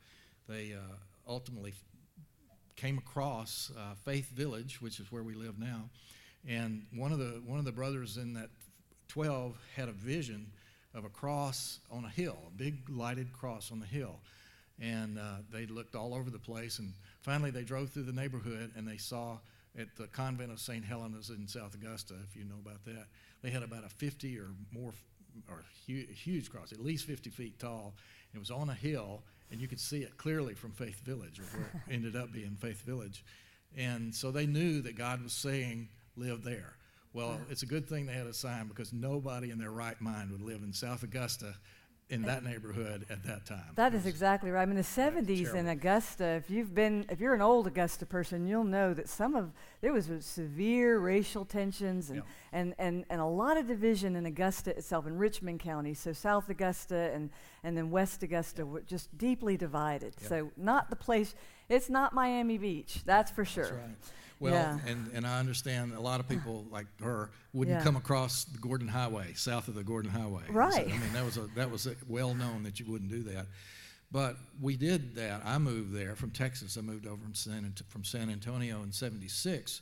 they 0.48 0.74
uh, 0.74 0.96
ultimately 1.28 1.72
came 2.76 2.98
across 2.98 3.70
uh, 3.78 3.94
Faith 4.04 4.30
Village, 4.30 4.82
which 4.82 4.98
is 4.98 5.12
where 5.12 5.22
we 5.22 5.34
live 5.34 5.58
now. 5.58 5.88
And 6.46 6.84
one 6.94 7.12
of 7.12 7.18
the 7.18 7.40
one 7.46 7.58
of 7.58 7.64
the 7.64 7.72
brothers 7.72 8.16
in 8.16 8.34
that 8.34 8.50
12 9.08 9.56
had 9.76 9.88
a 9.88 9.92
vision 9.92 10.50
of 10.94 11.04
a 11.04 11.08
cross 11.08 11.80
on 11.90 12.04
a 12.04 12.08
hill, 12.08 12.38
a 12.46 12.50
big 12.56 12.88
lighted 12.88 13.32
cross 13.32 13.72
on 13.72 13.80
the 13.80 13.86
hill. 13.86 14.20
And 14.80 15.18
uh, 15.18 15.36
they 15.52 15.66
looked 15.66 15.94
all 15.94 16.14
over 16.14 16.30
the 16.30 16.38
place, 16.38 16.78
and 16.78 16.92
finally 17.22 17.50
they 17.50 17.62
drove 17.62 17.90
through 17.90 18.04
the 18.04 18.12
neighborhood 18.12 18.72
and 18.76 18.86
they 18.86 18.96
saw 18.96 19.38
at 19.78 19.94
the 19.96 20.06
convent 20.08 20.52
of 20.52 20.60
St. 20.60 20.84
Helena's 20.84 21.30
in 21.30 21.48
South 21.48 21.74
Augusta, 21.74 22.14
if 22.28 22.36
you 22.36 22.44
know 22.44 22.58
about 22.64 22.84
that, 22.84 23.06
they 23.42 23.50
had 23.50 23.62
about 23.62 23.84
a 23.84 23.88
50 23.88 24.38
or 24.38 24.48
more 24.72 24.92
or 25.48 25.64
hu- 25.86 26.06
huge 26.12 26.50
cross, 26.50 26.72
at 26.72 26.80
least 26.80 27.06
50 27.06 27.30
feet 27.30 27.58
tall. 27.58 27.94
It 28.34 28.38
was 28.38 28.50
on 28.50 28.70
a 28.70 28.74
hill, 28.74 29.22
and 29.50 29.60
you 29.60 29.68
could 29.68 29.80
see 29.80 30.02
it 30.02 30.16
clearly 30.16 30.54
from 30.54 30.70
Faith 30.72 31.00
Village, 31.00 31.40
or 31.40 31.58
where 31.58 31.66
it 31.66 31.80
ended 31.92 32.16
up 32.16 32.32
being 32.32 32.56
Faith 32.60 32.82
Village. 32.82 33.24
And 33.76 34.14
so 34.14 34.30
they 34.30 34.46
knew 34.46 34.80
that 34.82 34.96
God 34.96 35.22
was 35.22 35.32
saying, 35.32 35.88
live 36.16 36.44
there. 36.44 36.76
Well, 37.14 37.40
it's 37.48 37.62
a 37.62 37.66
good 37.66 37.88
thing 37.88 38.06
they 38.06 38.12
had 38.12 38.26
a 38.26 38.34
sign 38.34 38.66
because 38.66 38.92
nobody 38.92 39.50
in 39.50 39.58
their 39.58 39.70
right 39.70 39.98
mind 40.00 40.32
would 40.32 40.42
live 40.42 40.62
in 40.62 40.72
South 40.72 41.04
Augusta 41.04 41.54
in 42.10 42.22
that 42.22 42.44
neighborhood 42.44 43.06
at 43.08 43.22
that 43.24 43.46
time. 43.46 43.64
That 43.76 43.94
is 43.94 44.04
exactly 44.04 44.50
right. 44.50 44.62
I 44.62 44.66
mean, 44.66 44.76
the 44.76 44.82
70s 44.82 45.54
in 45.54 45.68
Augusta, 45.68 46.24
if 46.24 46.50
you've 46.50 46.74
been, 46.74 47.06
if 47.08 47.18
you're 47.18 47.34
an 47.34 47.40
old 47.40 47.66
Augusta 47.66 48.04
person, 48.04 48.46
you'll 48.46 48.64
know 48.64 48.92
that 48.92 49.08
some 49.08 49.34
of, 49.34 49.52
there 49.80 49.92
was 49.92 50.10
severe 50.20 50.98
racial 50.98 51.44
tensions 51.44 52.10
and, 52.10 52.18
yeah. 52.18 52.24
and, 52.52 52.74
and, 52.78 53.04
and 53.08 53.20
a 53.20 53.26
lot 53.26 53.56
of 53.56 53.66
division 53.66 54.16
in 54.16 54.26
Augusta 54.26 54.76
itself, 54.76 55.06
in 55.06 55.16
Richmond 55.16 55.60
County. 55.60 55.94
So 55.94 56.12
South 56.12 56.50
Augusta 56.50 57.10
and, 57.14 57.30
and 57.62 57.76
then 57.76 57.90
West 57.90 58.22
Augusta 58.22 58.62
yeah. 58.62 58.68
were 58.68 58.80
just 58.82 59.16
deeply 59.16 59.56
divided. 59.56 60.14
Yeah. 60.20 60.28
So 60.28 60.50
not 60.58 60.90
the 60.90 60.96
place, 60.96 61.34
it's 61.70 61.88
not 61.88 62.12
Miami 62.12 62.58
Beach, 62.58 63.00
that's 63.06 63.30
for 63.30 63.44
sure. 63.44 63.64
That's 63.64 63.76
right. 63.76 63.96
Well, 64.40 64.52
yeah. 64.52 64.78
and, 64.86 65.10
and 65.14 65.26
I 65.26 65.38
understand 65.38 65.92
a 65.94 66.00
lot 66.00 66.20
of 66.20 66.28
people 66.28 66.66
like 66.70 66.86
her 67.00 67.30
wouldn't 67.52 67.78
yeah. 67.78 67.84
come 67.84 67.96
across 67.96 68.44
the 68.44 68.58
Gordon 68.58 68.88
Highway, 68.88 69.32
south 69.34 69.68
of 69.68 69.74
the 69.74 69.84
Gordon 69.84 70.10
Highway. 70.10 70.42
Right. 70.50 70.72
So, 70.72 70.80
I 70.80 70.84
mean, 70.84 71.12
that 71.12 71.24
was 71.24 71.36
a, 71.36 71.46
that 71.54 71.70
was 71.70 71.86
a 71.86 71.94
well 72.08 72.34
known 72.34 72.62
that 72.64 72.80
you 72.80 72.86
wouldn't 72.86 73.10
do 73.10 73.22
that. 73.24 73.46
But 74.10 74.36
we 74.60 74.76
did 74.76 75.16
that. 75.16 75.42
I 75.44 75.58
moved 75.58 75.92
there 75.92 76.14
from 76.14 76.30
Texas. 76.30 76.76
I 76.76 76.82
moved 76.82 77.06
over 77.06 77.20
from 77.22 77.34
San, 77.34 77.74
from 77.88 78.04
San 78.04 78.30
Antonio 78.30 78.82
in 78.82 78.92
76 78.92 79.80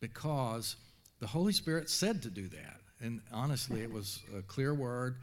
because 0.00 0.76
the 1.20 1.26
Holy 1.26 1.52
Spirit 1.52 1.90
said 1.90 2.22
to 2.22 2.30
do 2.30 2.48
that. 2.48 2.80
And 3.00 3.20
honestly, 3.32 3.82
it 3.82 3.90
was 3.90 4.20
a 4.36 4.42
clear 4.42 4.74
word. 4.74 5.16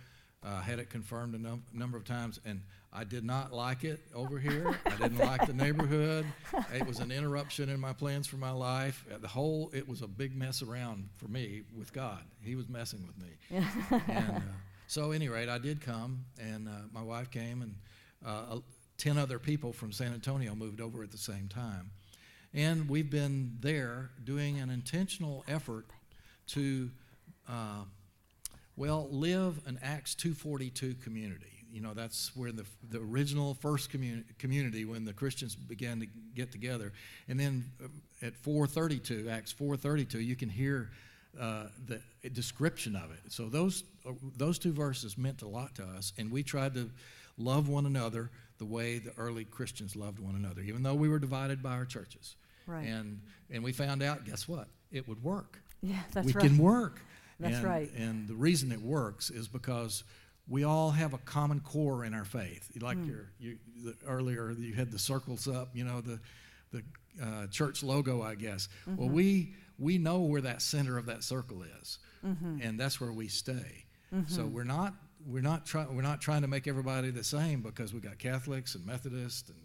I 0.44 0.48
uh, 0.48 0.62
had 0.62 0.80
it 0.80 0.90
confirmed 0.90 1.36
a 1.36 1.38
num- 1.38 1.64
number 1.74 1.98
of 1.98 2.06
times. 2.06 2.40
And 2.46 2.62
I 2.92 3.04
did 3.04 3.24
not 3.24 3.54
like 3.54 3.84
it 3.84 4.00
over 4.16 4.40
here. 4.40 4.76
I 4.86 4.96
didn't 4.96 5.18
like 5.26 5.46
the 5.46 5.54
neighborhood. 5.54 6.26
It 6.74 6.88
was 6.88 7.00
an 7.00 7.12
interruption 7.12 7.70
in 7.70 7.80
my 7.80 7.94
plans 7.94 8.26
for 8.26 8.38
my 8.38 8.52
life. 8.52 9.06
The 9.22 9.28
whole, 9.28 9.70
it 9.74 9.88
was 9.88 10.02
a 10.02 10.08
big 10.08 10.36
mess 10.36 10.62
around 10.62 11.10
for 11.16 11.28
me 11.28 11.62
with 11.78 11.94
God. 11.94 12.24
He 12.42 12.56
was 12.56 12.68
messing 12.68 13.06
with 13.06 13.18
me. 13.22 14.02
and 14.08 14.38
uh, 14.38 14.42
so, 14.88 15.12
any 15.12 15.30
rate, 15.30 15.50
I 15.50 15.60
did 15.60 15.82
come, 15.82 16.26
and 16.42 16.68
uh, 16.68 16.72
my 16.92 17.04
wife 17.04 17.30
came, 17.30 17.62
and 17.62 17.76
uh, 18.26 18.58
10 18.98 19.20
other 19.20 19.38
people 19.38 19.72
from 19.72 19.92
San 19.92 20.14
Antonio 20.14 20.56
moved 20.56 20.82
over 20.82 21.04
at 21.04 21.12
the 21.12 21.18
same 21.18 21.48
time. 21.48 21.92
And 22.56 22.90
we've 22.90 23.10
been 23.10 23.58
there 23.60 24.10
doing 24.24 24.60
an 24.60 24.72
intentional 24.72 25.46
effort 25.48 25.86
to, 26.48 26.90
uh, 27.48 27.84
well, 28.76 29.08
live 29.12 29.62
an 29.68 29.78
Acts 29.84 30.16
242 30.16 30.96
community 30.96 31.59
you 31.72 31.82
know, 31.82 31.94
that's 31.94 32.36
where 32.36 32.52
the, 32.52 32.66
the 32.90 33.00
original 33.00 33.54
first 33.54 33.92
communi- 33.92 34.24
community, 34.38 34.86
when 34.86 35.06
the 35.06 35.14
Christians 35.14 35.56
began 35.56 36.00
to 36.00 36.08
get 36.36 36.52
together. 36.52 36.94
And 37.28 37.40
then 37.40 37.66
uh, 37.84 37.88
at 38.26 38.36
432, 38.36 39.30
Acts 39.30 39.52
432, 39.52 40.20
you 40.20 40.36
can 40.36 40.50
hear 40.50 40.90
uh, 41.40 41.66
the 41.88 42.02
description 42.30 42.96
of 42.96 43.12
it. 43.12 43.32
So 43.32 43.50
those, 43.50 43.84
uh, 44.08 44.12
those 44.36 44.60
two 44.60 44.74
verses 44.74 45.18
meant 45.18 45.42
a 45.42 45.48
lot 45.48 45.76
to 45.76 45.84
us, 45.84 46.14
and 46.18 46.32
we 46.32 46.44
tried 46.44 46.74
to 46.74 46.90
love 47.38 47.70
one 47.70 47.86
another 47.86 48.32
the 48.58 48.66
way 48.66 49.00
the 49.00 49.14
early 49.18 49.46
Christians 49.46 49.96
loved 49.96 50.20
one 50.20 50.36
another, 50.36 50.62
even 50.62 50.84
though 50.84 50.96
we 50.96 51.08
were 51.08 51.20
divided 51.20 51.64
by 51.64 51.72
our 51.72 51.86
churches. 51.86 52.36
Right. 52.68 52.86
And, 52.86 53.22
and 53.50 53.64
we 53.64 53.72
found 53.72 54.04
out, 54.04 54.26
guess 54.26 54.48
what? 54.48 54.68
It 54.92 55.08
would 55.08 55.24
work. 55.24 55.60
Yeah, 55.82 55.96
that's 56.14 56.28
we 56.28 56.34
right. 56.34 56.46
can 56.46 56.58
work. 56.58 57.00
That's 57.40 57.56
and, 57.56 57.64
right. 57.64 57.90
And 57.96 58.28
the 58.28 58.36
reason 58.36 58.72
it 58.72 58.82
works 58.82 59.30
is 59.30 59.48
because 59.48 60.04
we 60.50 60.64
all 60.64 60.90
have 60.92 61.14
a 61.14 61.18
common 61.20 61.60
core 61.60 62.04
in 62.04 62.14
our 62.14 62.26
faith. 62.26 62.72
Like 62.82 62.98
mm. 62.98 63.08
your, 63.08 63.32
you, 63.40 63.58
the, 63.84 63.96
earlier, 64.08 64.52
you 64.52 64.74
had 64.74 64.92
the 64.92 65.00
circles 65.00 65.48
up, 65.48 65.70
you 65.74 65.84
know, 65.84 66.02
the, 66.02 66.20
the 66.72 66.84
uh, 67.24 67.48
church 67.48 67.84
logo, 67.84 68.22
I 68.24 68.36
guess. 68.36 68.68
Mm-hmm. 68.88 68.98
Well, 68.98 69.10
we, 69.10 69.54
we 69.78 69.98
know 69.98 70.22
where 70.22 70.42
that 70.42 70.62
center 70.62 70.98
of 70.98 71.06
that 71.06 71.24
circle 71.24 71.64
is, 71.82 72.00
mm-hmm. 72.26 72.62
and 72.62 72.80
that's 72.80 73.00
where 73.00 73.12
we 73.12 73.28
stay. 73.28 73.86
Mm-hmm. 74.14 74.34
So 74.34 74.46
we're 74.46 74.64
not, 74.64 74.96
we're, 75.26 75.42
not 75.42 75.66
try, 75.66 75.86
we're 75.86 76.02
not 76.02 76.20
trying 76.20 76.42
to 76.42 76.48
make 76.48 76.68
everybody 76.68 77.12
the 77.12 77.24
same 77.24 77.62
because 77.62 77.94
we've 77.94 78.04
got 78.04 78.18
Catholics 78.18 78.74
and 78.74 78.86
Methodists 78.86 79.50
and 79.50 79.60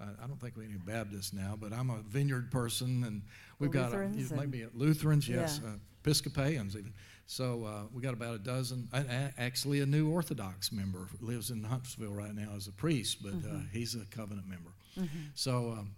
uh, 0.00 0.04
I 0.22 0.26
don't 0.26 0.40
think 0.40 0.56
we 0.56 0.64
have 0.64 0.70
any 0.70 0.80
Baptists 0.80 1.32
now, 1.32 1.56
but 1.60 1.72
I'm 1.72 1.90
a 1.90 1.98
vineyard 2.06 2.52
person, 2.52 3.02
and 3.04 3.22
we've 3.58 3.74
Lutherans 3.74 4.28
got 4.28 4.38
a, 4.38 4.40
maybe 4.40 4.64
Lutherans, 4.72 5.28
yes, 5.28 5.60
yeah. 5.62 5.70
uh, 5.70 5.72
Episcopalians 6.04 6.76
even. 6.76 6.92
So 7.30 7.66
uh, 7.66 7.82
we 7.92 8.00
got 8.00 8.14
about 8.14 8.34
a 8.36 8.38
dozen. 8.38 8.88
actually, 9.36 9.80
a 9.80 9.86
new 9.86 10.10
Orthodox 10.10 10.72
member 10.72 11.08
lives 11.20 11.50
in 11.50 11.62
Huntsville 11.62 12.14
right 12.14 12.34
now 12.34 12.48
as 12.56 12.68
a 12.68 12.72
priest, 12.72 13.22
but 13.22 13.32
uh, 13.32 13.36
mm-hmm. 13.36 13.56
uh, 13.56 13.60
he's 13.70 13.94
a 13.94 14.06
covenant 14.06 14.48
member. 14.48 14.70
Mm-hmm. 14.98 15.18
So 15.34 15.76
um, 15.78 15.90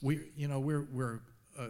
we, 0.00 0.20
you 0.38 0.48
know, 0.48 0.58
we're 0.58 0.86
we're 0.90 1.20
a 1.58 1.66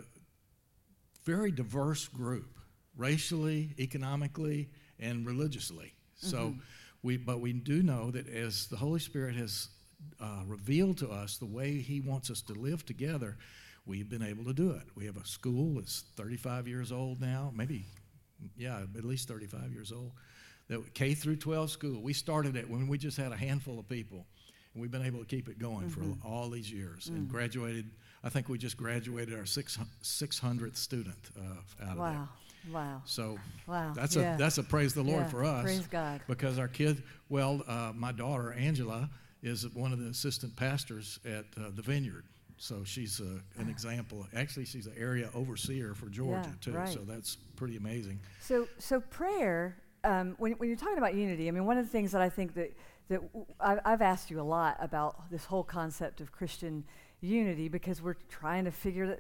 very 1.25 1.51
diverse 1.51 2.07
group, 2.07 2.57
racially, 2.97 3.75
economically, 3.81 4.69
and 5.01 5.27
religiously. 5.27 5.93
So 6.15 6.39
mm-hmm. 6.39 6.61
we, 7.03 7.17
but 7.17 7.41
we 7.41 7.53
do 7.53 7.83
know 7.83 8.13
that 8.13 8.29
as 8.29 8.69
the 8.69 8.77
Holy 8.77 9.01
Spirit 9.01 9.35
has 9.35 9.71
uh, 10.21 10.43
revealed 10.47 10.99
to 10.99 11.11
us 11.11 11.37
the 11.37 11.47
way 11.47 11.81
He 11.81 12.01
wants 12.01 12.31
us 12.31 12.43
to 12.43 12.53
live 12.53 12.87
together, 12.87 13.37
we've 13.87 14.09
been 14.09 14.23
able 14.23 14.45
to 14.45 14.55
do 14.55 14.71
it. 14.71 14.85
We 14.95 15.05
have 15.07 15.17
a 15.17 15.27
school 15.27 15.75
that's 15.81 16.05
35 16.15 16.69
years 16.69 16.93
old 16.93 17.21
now, 17.21 17.53
maybe 17.57 17.87
yeah, 18.57 18.81
at 18.97 19.05
least 19.05 19.29
35 19.29 19.73
years 19.73 19.93
old, 19.93 20.13
that 20.69 20.95
K 20.95 21.15
through 21.15 21.37
12 21.37 21.71
school. 21.71 22.01
We 22.01 22.13
started 22.13 22.57
it 22.57 22.69
when 22.71 22.89
we 22.89 22.99
just 22.99 23.17
had 23.17 23.33
a 23.33 23.37
handful 23.37 23.79
of 23.79 23.89
people, 23.89 24.27
and 24.75 24.81
we've 24.83 24.91
been 24.91 25.05
able 25.05 25.19
to 25.21 25.25
keep 25.27 25.49
it 25.49 25.59
going 25.59 25.89
Mm-hmm. 25.91 26.13
for 26.21 26.27
all 26.27 26.49
these 26.51 26.71
years 26.71 27.09
and 27.09 27.27
Mm. 27.29 27.31
graduated. 27.31 27.91
I 28.23 28.29
think 28.29 28.49
we 28.49 28.59
just 28.59 28.77
graduated 28.77 29.35
our 29.39 29.47
six, 29.47 29.79
600th 30.03 30.77
student 30.77 31.17
uh, 31.39 31.85
out 31.85 31.93
of 31.93 31.99
Wow. 31.99 32.29
there. 32.65 32.73
Wow. 32.75 33.03
So 33.07 33.39
Wow. 33.67 33.93
that's 33.95 34.17
yeah. 34.17 34.35
a 34.35 34.39
that's 34.39 34.59
a 34.59 34.63
praise 34.63 34.93
the 34.93 35.03
Lord 35.03 35.23
Yeah. 35.23 35.29
for 35.31 35.45
us 35.45 35.63
Praise 35.65 35.87
God. 35.87 36.21
because 36.29 36.59
our 36.59 36.69
kid. 36.69 37.03
Well, 37.31 37.63
uh, 37.67 37.93
my 37.95 38.13
daughter 38.13 38.53
Angela 38.53 39.09
is 39.43 39.67
one 39.71 39.93
of 39.95 39.99
the 39.99 40.09
assistant 40.09 40.55
pastors 40.57 41.19
at 41.25 41.47
uh, 41.57 41.71
the 41.75 41.81
Vineyard. 41.81 42.25
So 42.63 42.85
she's 42.85 43.23
uh, 43.23 43.41
an 43.59 43.71
example. 43.71 44.27
Actually, 44.37 44.67
she's 44.67 44.87
an 44.87 44.93
area 44.99 45.31
overseer 45.35 45.95
for 45.95 46.11
Georgia 46.11 46.51
Yeah, 46.51 46.55
too. 46.61 46.73
right. 46.73 46.93
So 46.93 47.01
that's 47.01 47.37
pretty 47.57 47.79
amazing. 47.79 48.21
So, 48.43 48.69
so 48.79 49.01
prayer. 49.01 49.79
Um, 50.05 50.35
when, 50.39 50.53
when 50.53 50.69
you're 50.69 50.77
talking 50.77 50.99
about 50.99 51.15
unity, 51.15 51.49
I 51.49 51.53
mean, 51.53 51.65
one 51.65 51.79
of 51.79 51.87
the 51.87 51.91
things 51.91 52.13
that 52.13 52.21
I 52.21 52.29
think 52.29 52.53
that 52.55 52.77
that 53.09 53.21
w- 53.33 53.47
I've 53.61 54.03
asked 54.03 54.31
you 54.31 54.41
a 54.41 54.43
lot 54.43 54.77
about 54.79 55.31
this 55.31 55.45
whole 55.47 55.65
concept 55.65 56.21
of 56.21 56.33
Christian 56.33 56.85
unity 57.23 57.69
because 57.69 58.01
we're 58.03 58.17
trying 58.29 58.67
to 58.67 58.71
figure 58.71 59.07
that 59.07 59.19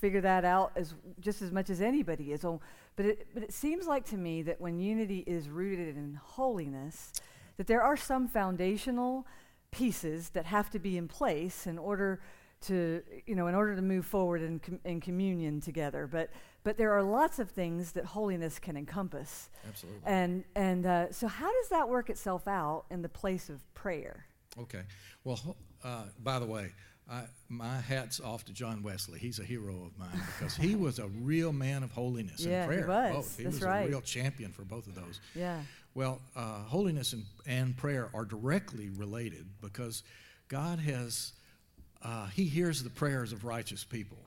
figure 0.00 0.20
that 0.20 0.44
out 0.44 0.70
as 0.76 0.94
just 1.20 1.42
as 1.42 1.50
much 1.50 1.70
as 1.70 1.80
anybody 1.80 2.30
is. 2.32 2.44
Oh, 2.44 2.60
But 2.94 3.06
it 3.06 3.26
but 3.34 3.42
it 3.42 3.52
seems 3.52 3.86
like 3.88 4.04
to 4.06 4.16
me 4.16 4.42
that 4.42 4.60
when 4.60 4.78
unity 4.78 5.24
is 5.26 5.48
rooted 5.48 5.96
in 5.96 6.14
holiness, 6.22 7.12
that 7.56 7.66
there 7.66 7.82
are 7.82 7.96
some 7.96 8.28
foundational 8.28 9.26
pieces 9.72 10.30
that 10.30 10.46
have 10.46 10.70
to 10.70 10.78
be 10.78 10.96
in 10.96 11.06
place 11.08 11.66
in 11.66 11.76
order 11.78 12.20
to 12.60 13.02
you 13.26 13.34
know 13.34 13.46
in 13.46 13.54
order 13.54 13.76
to 13.76 13.82
move 13.82 14.04
forward 14.04 14.42
in, 14.42 14.58
com- 14.58 14.80
in 14.84 15.00
communion 15.00 15.60
together 15.60 16.06
but 16.06 16.30
but 16.64 16.76
there 16.76 16.92
are 16.92 17.02
lots 17.02 17.38
of 17.38 17.48
things 17.50 17.92
that 17.92 18.04
holiness 18.04 18.58
can 18.58 18.76
encompass 18.76 19.48
Absolutely. 19.68 20.00
and 20.06 20.44
and 20.56 20.84
uh, 20.86 21.12
so 21.12 21.28
how 21.28 21.52
does 21.52 21.68
that 21.68 21.88
work 21.88 22.10
itself 22.10 22.48
out 22.48 22.84
in 22.90 23.02
the 23.02 23.08
place 23.08 23.48
of 23.48 23.62
prayer 23.74 24.24
Okay. 24.58 24.80
Well, 25.22 25.56
uh, 25.84 26.04
by 26.24 26.40
the 26.40 26.46
way, 26.46 26.72
I, 27.08 27.24
my 27.48 27.76
hat's 27.80 28.18
off 28.18 28.44
to 28.46 28.52
John 28.52 28.82
Wesley. 28.82 29.20
He's 29.20 29.38
a 29.38 29.44
hero 29.44 29.84
of 29.86 29.96
mine 29.96 30.20
because 30.36 30.56
he 30.56 30.74
was 30.74 30.98
a 30.98 31.06
real 31.06 31.52
man 31.52 31.84
of 31.84 31.92
holiness 31.92 32.40
Yeah, 32.44 32.64
and 32.64 32.72
he 32.72 32.78
prayer. 32.80 32.88
was. 32.88 33.14
Both. 33.14 33.36
He 33.36 33.44
That's 33.44 33.54
was 33.56 33.62
right. 33.62 33.84
a 33.86 33.88
real 33.88 34.00
champion 34.00 34.50
for 34.50 34.64
both 34.64 34.88
of 34.88 34.96
those. 34.96 35.20
yeah 35.36 35.60
Well, 35.94 36.20
uh, 36.34 36.64
holiness 36.64 37.12
and, 37.12 37.24
and 37.46 37.76
prayer 37.76 38.10
are 38.14 38.24
directly 38.24 38.88
related 38.88 39.46
because 39.60 40.02
God 40.48 40.80
has, 40.80 41.34
uh, 42.02 42.26
He 42.28 42.44
hears 42.44 42.82
the 42.82 42.90
prayers 42.90 43.32
of 43.32 43.44
righteous 43.44 43.84
people. 43.84 44.18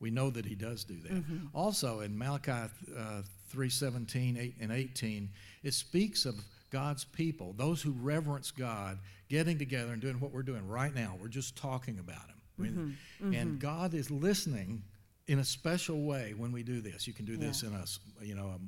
We 0.00 0.10
know 0.10 0.30
that 0.30 0.44
He 0.44 0.54
does 0.54 0.84
do 0.84 0.96
that. 1.02 1.12
Mm-hmm. 1.12 1.46
Also, 1.54 2.00
in 2.00 2.16
Malachi 2.16 2.70
uh, 2.96 3.22
3 3.48 3.68
17 3.70 4.36
8 4.38 4.54
and 4.60 4.72
18, 4.72 5.28
it 5.62 5.74
speaks 5.74 6.24
of 6.26 6.34
God's 6.70 7.04
people, 7.04 7.54
those 7.56 7.80
who 7.80 7.92
reverence 7.92 8.50
God, 8.50 8.98
getting 9.28 9.58
together 9.58 9.92
and 9.92 10.02
doing 10.02 10.18
what 10.20 10.32
we're 10.32 10.42
doing 10.42 10.66
right 10.68 10.94
now. 10.94 11.16
We're 11.20 11.28
just 11.28 11.56
talking 11.56 11.98
about 11.98 12.26
Him. 12.58 12.96
Mm-hmm. 13.22 13.34
And 13.34 13.58
God 13.60 13.94
is 13.94 14.10
listening 14.10 14.82
in 15.26 15.38
a 15.38 15.44
special 15.44 16.02
way 16.02 16.34
when 16.36 16.52
we 16.52 16.62
do 16.62 16.80
this. 16.80 17.06
You 17.06 17.12
can 17.12 17.24
do 17.24 17.36
this 17.36 17.62
Yeah. 17.62 17.70
in 17.70 17.74
a, 17.76 17.84
you 18.24 18.34
know, 18.34 18.46
a 18.46 18.58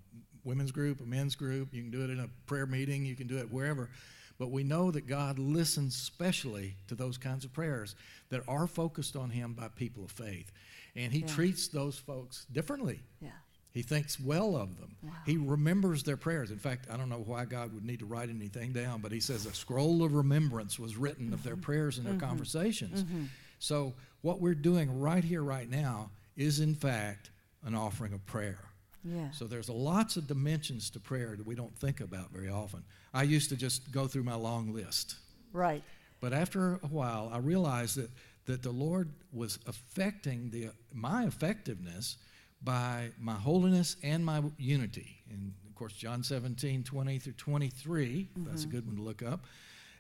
women's 0.49 0.71
group, 0.73 1.01
a 1.01 1.05
men's 1.05 1.35
group. 1.35 1.75
You 1.75 1.83
can 1.83 1.91
do 1.91 2.03
it 2.05 2.11
in 2.11 2.21
a 2.21 2.29
prayer 2.47 2.67
meeting. 2.67 3.05
You 3.05 3.15
can 3.17 3.27
do 3.27 3.39
it 3.39 3.51
wherever. 3.53 3.91
But 4.39 4.51
we 4.51 4.65
know 4.65 4.91
that 4.91 5.07
God 5.07 5.39
listens 5.39 5.97
specially 5.97 6.77
to 6.89 6.95
those 6.95 7.17
kinds 7.17 7.45
of 7.45 7.53
prayers 7.53 7.95
that 8.29 8.43
are 8.47 8.67
focused 8.67 9.17
on 9.17 9.31
Him 9.31 9.55
by 9.55 9.69
people 9.69 10.05
of 10.05 10.11
faith. 10.11 10.53
And 10.95 11.13
He 11.13 11.21
Yeah. 11.21 11.27
treats 11.27 11.69
those 11.69 11.99
folks 11.99 12.47
differently. 12.53 13.03
yeah 13.21 13.31
He 13.73 13.83
thinks 13.83 14.19
well 14.19 14.57
of 14.57 14.79
them. 14.79 14.97
Wow. 15.03 15.13
He 15.27 15.37
remembers 15.37 16.03
their 16.03 16.17
prayers. 16.17 16.51
In 16.51 16.59
fact, 16.59 16.89
I 16.91 16.97
don't 16.97 17.11
know 17.11 17.23
why 17.23 17.45
God 17.45 17.75
would 17.75 17.85
need 17.85 17.99
to 17.99 18.07
write 18.07 18.31
anything 18.31 18.73
down, 18.73 19.03
but 19.03 19.13
He 19.13 19.21
says 19.21 19.45
a 19.47 19.53
scroll 19.55 20.03
of 20.03 20.15
remembrance 20.15 20.79
was 20.79 20.97
written 20.97 21.33
of 21.35 21.43
their 21.43 21.55
mm-hmm. 21.55 21.63
prayers 21.63 21.99
and 21.99 22.07
their 22.07 22.15
mm-hmm. 22.15 22.27
conversations. 22.27 23.03
Mm-hmm. 23.03 23.25
So, 23.59 23.95
what 24.23 24.41
we're 24.41 24.55
doing 24.55 25.01
right 25.01 25.23
here, 25.25 25.43
right 25.43 25.69
now, 25.69 26.11
is 26.37 26.61
in 26.61 26.75
fact 26.75 27.31
an 27.65 27.75
offering 27.75 28.13
of 28.13 28.25
prayer. 28.27 28.59
yeah 29.05 29.31
So 29.31 29.47
there's 29.47 29.69
lots 29.69 30.17
of 30.17 30.27
dimensions 30.27 30.91
to 30.91 31.01
prayer 31.01 31.35
that 31.37 31.47
we 31.47 31.55
don't 31.55 31.77
think 31.77 32.01
about 32.01 32.31
very 32.31 32.49
often. 32.49 32.83
I 33.17 33.23
used 33.23 33.49
to 33.49 33.57
just 33.57 33.91
go 33.91 34.07
through 34.07 34.25
my 34.25 34.35
long 34.35 34.75
list. 34.75 35.17
right 35.53 35.83
But 36.21 36.35
after 36.35 36.75
a 36.75 36.89
while, 36.89 37.31
I 37.33 37.39
realized 37.39 37.97
that, 37.97 38.11
that 38.45 38.63
the 38.63 38.71
Lord 38.71 39.11
was 39.33 39.59
affecting 39.67 40.51
the, 40.51 40.69
my 40.93 41.25
effectiveness 41.25 42.19
by 42.63 43.11
my 43.19 43.33
holiness 43.33 43.97
and 44.03 44.23
my 44.25 44.43
unity. 44.59 45.17
And 45.31 45.55
of 45.67 45.75
course, 45.75 45.95
John 45.95 46.23
17, 46.23 46.85
20 46.85 47.19
through 47.19 47.33
23, 47.33 48.29
that's 48.37 48.65
a 48.65 48.67
mm-hmm. 48.67 48.77
good 48.77 48.87
one 48.87 48.97
to 48.97 49.03
look 49.03 49.23
up. 49.23 49.47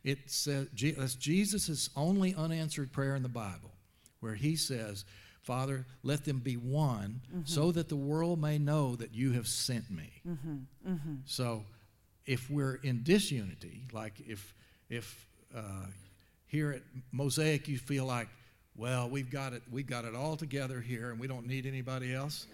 It 0.04 0.30
says 0.30 0.68
that's 0.74 1.14
Jesus' 1.14 1.88
only 1.96 2.34
unanswered 2.34 2.92
prayer 2.92 3.16
in 3.16 3.22
the 3.22 3.30
Bible, 3.30 3.72
where 4.20 4.34
he 4.34 4.56
says, 4.56 5.06
Father, 5.42 5.86
let 6.02 6.24
them 6.24 6.40
be 6.40 6.56
one 6.56 7.22
mm-hmm. 7.28 7.40
so 7.44 7.72
that 7.72 7.88
the 7.88 7.96
world 7.96 8.40
may 8.40 8.58
know 8.58 8.94
that 8.96 9.14
you 9.14 9.32
have 9.32 9.48
sent 9.48 9.90
me. 9.90 10.22
Mm-hmm. 10.28 11.14
So 11.24 11.64
if 12.26 12.50
we're 12.50 12.76
in 12.82 13.02
disunity, 13.02 13.82
like 13.92 14.14
if, 14.26 14.54
if 14.90 15.26
uh, 15.56 15.60
here 16.46 16.72
at 16.72 16.82
Mosaic 17.12 17.68
you 17.68 17.78
feel 17.78 18.04
like, 18.04 18.28
well, 18.76 19.08
we've 19.08 19.30
got 19.30 19.52
it, 19.52 19.62
we've 19.70 19.86
got 19.86 20.04
it 20.04 20.14
all 20.14 20.36
together 20.36 20.80
here 20.80 21.10
and 21.10 21.18
we 21.20 21.26
don't 21.26 21.46
need 21.46 21.66
anybody 21.66 22.14
else, 22.14 22.46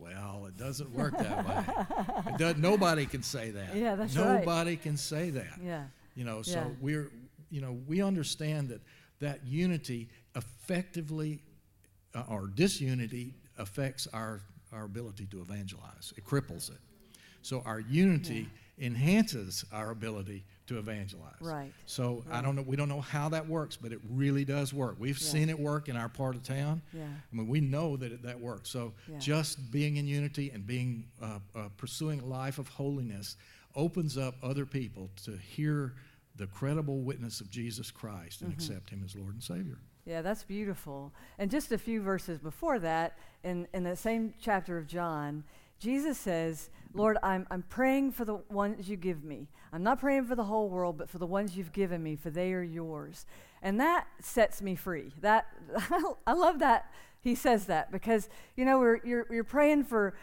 well, 0.00 0.46
it 0.46 0.56
doesn't 0.56 0.90
work 0.94 1.16
that 1.18 1.46
way. 1.46 2.32
It 2.32 2.38
does, 2.38 2.56
nobody 2.56 3.04
can 3.06 3.22
say 3.22 3.50
that. 3.50 3.74
Yeah, 3.74 3.96
that's 3.96 4.16
right. 4.16 4.38
Nobody 4.40 4.76
can 4.76 4.96
say 4.96 5.30
that. 5.30 5.58
yeah 5.62 5.84
You 6.14 6.24
know, 6.24 6.42
so 6.42 6.58
Yeah. 6.58 6.66
we're, 6.80 7.10
you 7.50 7.60
know, 7.60 7.78
we 7.86 8.00
understand 8.02 8.68
that 8.68 8.80
that 9.20 9.44
unity 9.44 10.08
effectively, 10.36 11.42
uh, 12.14 12.22
or 12.28 12.46
disunity 12.46 13.34
affects 13.58 14.06
our, 14.12 14.40
our 14.72 14.84
ability 14.84 15.26
to 15.26 15.40
evangelize. 15.40 16.12
It 16.16 16.24
cripples 16.24 16.70
it. 16.70 16.78
So 17.42 17.62
our 17.66 17.80
unity 17.80 18.48
enhances 18.80 19.64
our 19.72 19.90
ability 19.90 20.44
to 20.66 20.78
evangelize. 20.78 21.40
Right. 21.40 21.72
So 21.86 22.24
I 22.30 22.42
don't 22.42 22.54
know, 22.56 22.62
we 22.62 22.76
don't 22.76 22.88
know 22.88 23.00
how 23.00 23.30
that 23.30 23.48
works, 23.48 23.76
but 23.76 23.92
it 23.92 24.00
really 24.10 24.44
does 24.44 24.74
work. 24.74 24.96
We've 24.98 25.18
Yeah. 25.18 25.28
seen 25.28 25.48
it 25.48 25.58
work 25.58 25.88
in 25.88 25.96
our 25.96 26.08
part 26.08 26.36
of 26.36 26.42
town. 26.42 26.82
Yeah. 26.92 27.04
I 27.06 27.36
mean, 27.36 27.48
we 27.48 27.60
know 27.60 27.96
that 27.96 28.12
it, 28.12 28.22
that 28.22 28.38
works. 28.38 28.68
So 28.70 28.92
Yeah. 29.10 29.18
just 29.18 29.70
being 29.70 29.96
in 29.96 30.06
unity 30.06 30.50
and 30.50 30.66
being 30.66 31.06
uh, 31.22 31.38
uh, 31.54 31.68
pursuing 31.76 32.20
a 32.20 32.26
life 32.26 32.58
of 32.58 32.68
holiness 32.68 33.36
opens 33.74 34.18
up 34.18 34.34
other 34.42 34.66
people 34.66 35.10
to 35.24 35.36
hear 35.36 35.94
the 36.36 36.46
credible 36.46 37.00
witness 37.00 37.40
of 37.40 37.50
Jesus 37.50 37.90
Christ 37.90 38.42
and 38.42 38.52
accept 38.52 38.90
Him 38.90 39.02
as 39.04 39.16
Lord 39.16 39.34
and 39.34 39.42
Savior. 39.42 39.78
Yeah, 40.04 40.22
that's 40.22 40.44
beautiful. 40.44 41.12
And 41.38 41.50
just 41.50 41.72
a 41.72 41.78
few 41.78 42.00
verses 42.00 42.38
before 42.38 42.78
that, 42.78 43.18
in, 43.42 43.66
in 43.74 43.84
the 43.84 43.96
same 43.96 44.34
chapter 44.40 44.78
of 44.78 44.86
John, 44.86 45.44
Jesus 45.78 46.18
says, 46.18 46.70
Lord, 46.92 47.18
I'm, 47.22 47.46
I'm 47.50 47.62
praying 47.62 48.12
for 48.12 48.24
the 48.24 48.36
ones 48.50 48.88
you 48.88 48.96
give 48.96 49.22
me. 49.22 49.48
I'm 49.72 49.82
not 49.82 50.00
praying 50.00 50.26
for 50.26 50.34
the 50.34 50.44
whole 50.44 50.68
world, 50.68 50.98
but 50.98 51.08
for 51.08 51.18
the 51.18 51.26
ones 51.26 51.56
you've 51.56 51.72
given 51.72 52.02
me, 52.02 52.16
for 52.16 52.30
they 52.30 52.52
are 52.52 52.62
yours. 52.62 53.26
And 53.62 53.78
that 53.80 54.06
sets 54.20 54.62
me 54.62 54.74
free. 54.74 55.12
That 55.20 55.46
I 56.26 56.32
love 56.32 56.58
that 56.60 56.90
he 57.20 57.34
says 57.34 57.66
that 57.66 57.90
because, 57.90 58.28
you 58.56 58.64
know, 58.64 58.78
we're, 58.78 59.00
you're, 59.04 59.26
you're 59.30 59.44
praying 59.44 59.84
for 59.84 60.14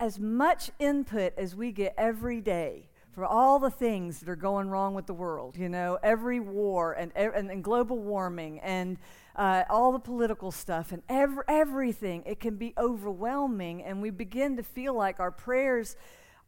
as 0.00 0.18
much 0.18 0.70
input 0.78 1.32
as 1.36 1.54
we 1.54 1.72
get 1.72 1.94
every 1.96 2.40
day 2.40 2.88
for 3.14 3.24
all 3.24 3.58
the 3.58 3.70
things 3.70 4.18
that 4.18 4.28
are 4.28 4.36
going 4.36 4.68
wrong 4.68 4.94
with 4.94 5.06
the 5.06 5.14
world, 5.14 5.56
you 5.56 5.68
know, 5.68 5.98
every 6.02 6.40
war 6.40 6.92
and, 6.92 7.12
and, 7.14 7.50
and 7.50 7.62
global 7.62 7.98
warming 7.98 8.58
and 8.60 8.98
uh, 9.36 9.62
all 9.70 9.92
the 9.92 9.98
political 10.00 10.50
stuff 10.50 10.90
and 10.90 11.02
ev- 11.08 11.38
everything, 11.48 12.22
it 12.26 12.40
can 12.40 12.56
be 12.56 12.74
overwhelming. 12.76 13.82
And 13.82 14.02
we 14.02 14.10
begin 14.10 14.56
to 14.56 14.62
feel 14.62 14.94
like 14.94 15.20
our 15.20 15.30
prayers 15.30 15.96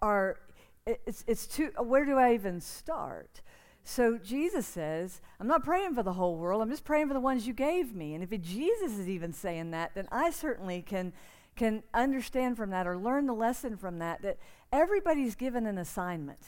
are, 0.02 0.38
it's, 0.85 1.24
it's 1.29 1.46
too, 1.46 1.70
where 1.79 2.05
do 2.05 2.16
I 2.16 2.35
even 2.35 2.61
start? 2.61 3.42
So 3.85 4.18
Jesus 4.18 4.66
says, 4.66 5.20
I'm 5.38 5.46
not 5.46 5.62
praying 5.62 5.94
for 5.94 6.02
the 6.02 6.14
whole 6.14 6.37
world, 6.37 6.61
I'm 6.61 6.70
just 6.70 6.85
praying 6.85 7.07
for 7.07 7.14
the 7.14 7.20
ones 7.20 7.46
you 7.46 7.52
gave 7.52 7.94
me. 7.94 8.14
And 8.14 8.24
if 8.24 8.33
it, 8.33 8.42
Jesus 8.42 8.98
is 8.98 9.09
even 9.09 9.33
saying 9.33 9.70
that, 9.70 9.94
then 9.94 10.09
I 10.11 10.31
certainly 10.31 10.83
can 10.83 11.12
can 11.55 11.83
understand 11.94 12.57
from 12.57 12.70
that 12.70 12.87
or 12.87 12.98
learn 12.98 13.26
the 13.26 13.33
lesson 13.33 13.76
from 13.76 13.98
that 13.98 14.22
that 14.22 14.38
everybody's 14.72 15.35
given 15.35 15.66
an 15.66 15.79
assignment. 15.79 16.38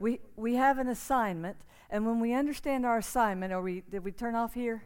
We, 0.00 0.20
we 0.36 0.54
have 0.54 0.78
an 0.78 0.88
assignment, 0.88 1.56
and 1.90 2.06
when 2.06 2.20
we 2.20 2.32
understand 2.32 2.86
our 2.86 2.98
assignment, 2.98 3.52
are 3.52 3.62
we, 3.62 3.82
did 3.90 4.04
we 4.04 4.12
turn 4.12 4.34
off 4.34 4.54
here? 4.54 4.82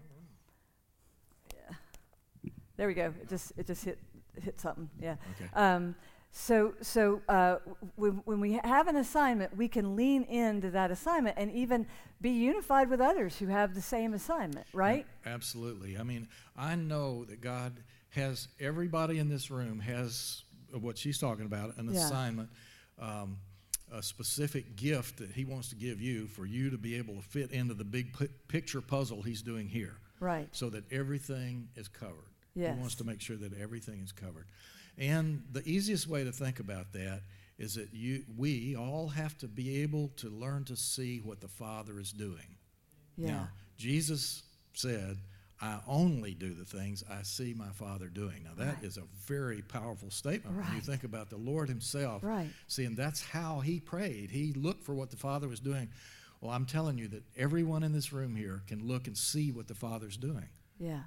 Yeah. 1.54 2.50
There 2.76 2.86
we 2.86 2.94
go. 2.94 3.12
It 3.20 3.28
just, 3.28 3.52
it 3.56 3.66
just 3.66 3.84
hit, 3.84 3.98
hit 4.40 4.60
something. 4.60 4.88
Yeah. 5.00 5.16
Okay. 5.36 5.50
Um, 5.54 5.94
so, 6.34 6.72
so 6.80 7.20
uh, 7.28 7.56
when, 7.96 8.22
when 8.24 8.40
we 8.40 8.58
have 8.64 8.88
an 8.88 8.96
assignment, 8.96 9.54
we 9.56 9.68
can 9.68 9.96
lean 9.96 10.22
into 10.24 10.70
that 10.70 10.90
assignment 10.90 11.36
and 11.38 11.52
even 11.52 11.86
be 12.22 12.30
unified 12.30 12.88
with 12.88 13.00
others 13.02 13.36
who 13.36 13.48
have 13.48 13.74
the 13.74 13.82
same 13.82 14.14
assignment, 14.14 14.66
right? 14.72 15.06
Absolutely. 15.26 15.98
I 15.98 16.02
mean, 16.04 16.28
I 16.56 16.74
know 16.74 17.24
that 17.26 17.42
God 17.42 17.74
has 18.10 18.48
everybody 18.58 19.18
in 19.18 19.28
this 19.28 19.50
room 19.50 19.80
has 19.80 20.42
what 20.72 20.96
she's 20.96 21.18
talking 21.18 21.44
about 21.44 21.76
an 21.76 21.90
Yeah. 21.92 21.98
assignment. 22.06 22.48
Um, 22.98 23.36
a 23.92 24.02
specific 24.02 24.76
gift 24.76 25.18
that 25.18 25.30
He 25.32 25.44
wants 25.44 25.68
to 25.68 25.74
give 25.74 26.00
you 26.00 26.26
for 26.26 26.46
you 26.46 26.70
to 26.70 26.78
be 26.78 26.96
able 26.96 27.14
to 27.14 27.22
fit 27.22 27.52
into 27.52 27.74
the 27.74 27.84
big 27.84 28.12
pi- 28.12 28.28
picture 28.48 28.80
puzzle 28.80 29.22
He's 29.22 29.42
doing 29.42 29.68
here. 29.68 29.96
Right. 30.20 30.48
So 30.52 30.70
that 30.70 30.90
everything 30.92 31.68
is 31.76 31.88
covered. 31.88 32.14
Yes. 32.54 32.74
He 32.74 32.80
wants 32.80 32.94
to 32.96 33.04
make 33.04 33.20
sure 33.20 33.36
that 33.36 33.58
everything 33.58 34.00
is 34.02 34.12
covered. 34.12 34.46
And 34.98 35.42
the 35.52 35.66
easiest 35.68 36.06
way 36.06 36.24
to 36.24 36.32
think 36.32 36.60
about 36.60 36.92
that 36.92 37.22
is 37.58 37.74
that 37.74 37.88
you, 37.92 38.24
we 38.36 38.76
all 38.76 39.08
have 39.08 39.36
to 39.38 39.48
be 39.48 39.82
able 39.82 40.08
to 40.16 40.28
learn 40.28 40.64
to 40.64 40.76
see 40.76 41.18
what 41.18 41.40
the 41.40 41.48
Father 41.48 41.98
is 41.98 42.12
doing. 42.12 42.56
Yeah. 43.16 43.30
Now, 43.30 43.48
Jesus 43.76 44.42
said, 44.74 45.18
I 45.62 45.78
only 45.86 46.34
do 46.34 46.52
the 46.54 46.64
things 46.64 47.04
I 47.08 47.22
see 47.22 47.54
my 47.54 47.68
Father 47.70 48.08
doing. 48.08 48.42
Now, 48.42 48.54
that 48.56 48.82
is 48.82 48.98
Right. 48.98 49.06
a 49.06 49.26
very 49.26 49.62
powerful 49.62 50.10
statement 50.10 50.56
when 50.56 50.74
you 50.74 50.80
think 50.80 51.04
about 51.04 51.30
the 51.30 51.36
Lord 51.36 51.68
Himself. 51.68 52.24
Right. 52.24 52.50
Seeing 52.66 52.96
that's 52.96 53.22
how 53.22 53.60
He 53.60 53.78
prayed. 53.78 54.30
He 54.32 54.52
looked 54.54 54.82
for 54.82 54.94
what 54.94 55.10
the 55.10 55.16
Father 55.16 55.46
was 55.46 55.60
doing. 55.60 55.88
Well, 56.40 56.50
I'm 56.50 56.66
telling 56.66 56.98
you 56.98 57.06
that 57.08 57.22
everyone 57.36 57.84
in 57.84 57.92
this 57.92 58.12
room 58.12 58.34
here 58.34 58.64
can 58.66 58.88
look 58.88 59.06
and 59.06 59.16
see 59.16 59.52
what 59.52 59.68
the 59.68 59.76
Father's 59.76 60.16
doing. 60.16 60.48
Yeah. 60.80 61.02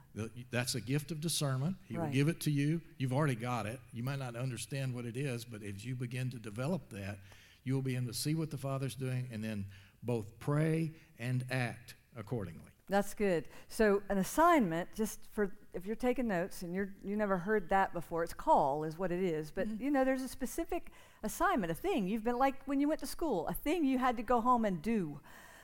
That's 0.51 0.75
a 0.75 0.79
gift 0.81 1.11
of 1.11 1.19
discernment. 1.19 1.75
He 1.83 1.97
will 1.97 2.07
give 2.07 2.29
it 2.29 2.39
to 2.41 2.51
you. 2.51 2.79
You've 2.97 3.11
already 3.11 3.35
got 3.35 3.65
it. 3.65 3.81
You 3.91 4.03
might 4.03 4.19
not 4.19 4.37
understand 4.37 4.95
what 4.95 5.03
it 5.05 5.17
is, 5.17 5.43
but 5.43 5.63
as 5.63 5.83
you 5.83 5.95
begin 5.95 6.29
to 6.31 6.39
develop 6.39 6.89
that, 6.91 7.19
you'll 7.65 7.81
be 7.81 7.97
able 7.97 8.07
to 8.07 8.13
see 8.13 8.35
what 8.35 8.51
the 8.51 8.57
Father's 8.57 8.95
doing 8.95 9.27
and 9.33 9.43
then 9.43 9.65
both 10.01 10.39
pray 10.39 10.93
and 11.19 11.43
act 11.51 11.95
accordingly. 12.15 12.71
That's 12.87 13.13
good. 13.15 13.45
So 13.67 14.03
an 14.09 14.19
assignment, 14.19 14.89
just 14.95 15.19
for 15.33 15.51
if 15.73 15.85
you're 15.85 15.95
taking 15.95 16.27
notes 16.27 16.61
and 16.61 16.73
you're 16.73 16.93
you 17.03 17.15
never 17.15 17.37
heard 17.37 17.67
that 17.69 17.93
before, 17.93 18.23
it's 18.23 18.33
call 18.33 18.83
is 18.83 18.97
what 18.97 19.11
it 19.11 19.23
is. 19.23 19.51
But 19.51 19.67
Mm-hmm. 19.67 19.83
you 19.83 19.91
know, 19.91 20.03
there's 20.05 20.21
a 20.21 20.27
specific 20.27 20.91
assignment, 21.23 21.71
a 21.71 21.75
thing 21.75 22.07
you've 22.07 22.23
been 22.23 22.37
like 22.37 22.55
when 22.65 22.79
you 22.79 22.87
went 22.87 22.99
to 22.99 23.07
school, 23.07 23.47
a 23.47 23.53
thing 23.53 23.85
you 23.85 23.97
had 23.97 24.17
to 24.17 24.23
go 24.23 24.39
home 24.39 24.65
and 24.65 24.81
do. 24.81 25.19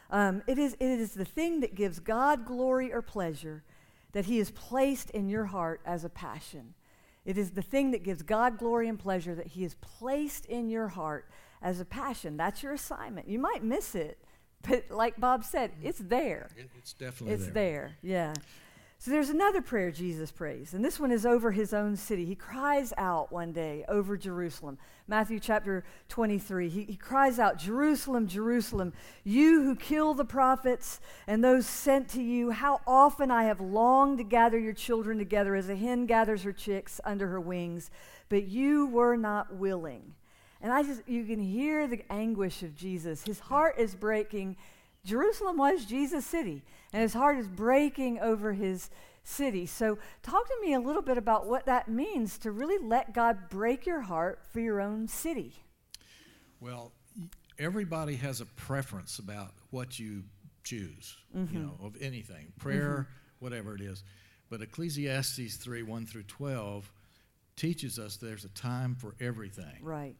Um, 0.09 0.41
it 0.47 0.57
is 0.57 0.73
it 0.73 0.99
is 0.99 1.11
the 1.13 1.25
thing 1.25 1.59
that 1.59 1.75
gives 1.75 1.99
God 1.99 2.45
glory 2.45 2.91
or 2.91 3.01
pleasure 3.03 3.63
that 4.13 4.25
He 4.25 4.39
has 4.39 4.49
placed 4.51 5.11
in 5.11 5.29
your 5.29 5.45
heart 5.45 5.81
as 5.85 6.03
a 6.03 6.09
passion. 6.09 6.73
It 7.23 7.37
is 7.37 7.51
the 7.51 7.61
thing 7.61 7.91
that 7.91 8.01
gives 8.03 8.23
God 8.23 8.57
glory 8.57 8.89
and 8.89 8.97
pleasure 8.97 9.35
that 9.35 9.47
He 9.47 9.61
has 9.61 9.75
placed 9.75 10.45
in 10.47 10.69
your 10.69 10.87
heart 10.87 11.29
as 11.61 11.79
a 11.79 11.85
passion. 11.85 12.35
That's 12.35 12.63
your 12.63 12.73
assignment. 12.73 13.27
You 13.27 13.37
might 13.37 13.63
miss 13.63 13.93
it, 13.93 14.17
but 14.67 14.89
like 14.91 15.19
Bob 15.19 15.43
said, 15.43 15.71
it's 15.81 15.99
there. 15.99 16.49
It- 16.57 16.69
It's 16.77 16.93
definitely 16.93 17.35
there. 17.35 17.35
It's 17.35 17.45
there. 17.45 17.53
there, 17.53 17.95
yeah. 18.01 18.33
So 18.97 19.09
there's 19.09 19.29
another 19.29 19.63
prayer 19.63 19.89
Jesus 19.89 20.29
prays, 20.29 20.75
and 20.75 20.85
this 20.85 20.99
one 20.99 21.11
is 21.11 21.25
over 21.25 21.49
his 21.49 21.73
own 21.73 21.95
city. 21.95 22.23
He 22.23 22.35
cries 22.35 22.93
out 22.97 23.31
one 23.31 23.51
day 23.51 23.83
over 23.87 24.15
Jerusalem. 24.15 24.77
Matthew 25.07 25.39
chapter 25.39 25.83
23. 26.09 26.69
He, 26.69 26.83
he 26.83 26.95
cries 26.97 27.39
out, 27.39 27.57
Jerusalem, 27.57 28.27
Jerusalem, 28.27 28.93
you 29.23 29.63
who 29.63 29.75
kill 29.75 30.13
the 30.13 30.23
prophets 30.23 30.99
and 31.25 31.43
those 31.43 31.65
sent 31.65 32.09
to 32.09 32.21
you, 32.21 32.51
how 32.51 32.79
often 32.85 33.31
I 33.31 33.45
have 33.45 33.59
longed 33.59 34.19
to 34.19 34.23
gather 34.23 34.59
your 34.59 34.73
children 34.73 35.17
together 35.17 35.55
as 35.55 35.67
a 35.67 35.75
hen 35.75 36.05
gathers 36.05 36.43
her 36.43 36.53
chicks 36.53 37.01
under 37.03 37.27
her 37.29 37.41
wings, 37.41 37.89
but 38.29 38.43
you 38.49 38.85
were 38.85 39.17
not 39.17 39.51
willing. 39.55 40.13
And 40.61 40.71
I 40.71 40.83
just, 40.83 41.01
you 41.07 41.25
can 41.25 41.39
hear 41.39 41.87
the 41.87 42.03
anguish 42.11 42.61
of 42.63 42.75
Jesus. 42.75 43.23
His 43.23 43.39
heart 43.39 43.75
is 43.77 43.95
breaking. 43.95 44.57
Jerusalem 45.03 45.57
was 45.57 45.85
Jesus' 45.85 46.25
city, 46.25 46.61
and 46.93 47.01
his 47.01 47.13
heart 47.13 47.37
is 47.39 47.47
breaking 47.47 48.19
over 48.19 48.53
his 48.53 48.89
city. 49.23 49.65
So, 49.65 49.97
talk 50.21 50.47
to 50.47 50.55
me 50.61 50.73
a 50.73 50.79
little 50.79 51.01
bit 51.01 51.17
about 51.17 51.47
what 51.47 51.65
that 51.65 51.87
means 51.87 52.37
to 52.39 52.51
really 52.51 52.77
let 52.83 53.13
God 53.13 53.49
break 53.49 53.85
your 53.85 54.01
heart 54.01 54.39
for 54.51 54.59
your 54.59 54.79
own 54.79 55.07
city. 55.07 55.53
Well, 56.59 56.91
everybody 57.57 58.15
has 58.17 58.41
a 58.41 58.45
preference 58.45 59.17
about 59.19 59.51
what 59.71 59.97
you 59.99 60.23
choose, 60.63 61.17
Mm-hmm. 61.35 61.55
you 61.55 61.63
know, 61.63 61.77
of 61.83 61.95
anything, 62.01 62.53
prayer, 62.59 63.07
whatever 63.39 63.73
it 63.73 63.81
is. 63.81 64.03
But 64.49 64.61
Ecclesiastes 64.61 65.55
3 65.55 65.81
1 65.83 66.05
through 66.05 66.23
12 66.23 66.91
teaches 67.55 67.97
us 67.97 68.17
there's 68.17 68.45
a 68.45 68.49
time 68.49 68.95
for 68.95 69.15
everything. 69.19 69.79
Right. 69.81 70.15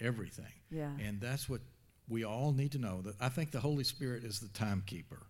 Everything. 0.00 0.52
Yeah. 0.70 0.90
And 1.04 1.20
that's 1.20 1.48
what 1.48 1.60
we 2.08 2.24
all 2.24 2.52
need 2.52 2.72
to 2.72 2.78
know. 2.78 3.00
That 3.02 3.14
I 3.20 3.28
think 3.28 3.50
the 3.50 3.60
Holy 3.60 3.84
Spirit 3.84 4.24
is 4.24 4.40
the 4.40 4.48
timekeeper. 4.48 5.22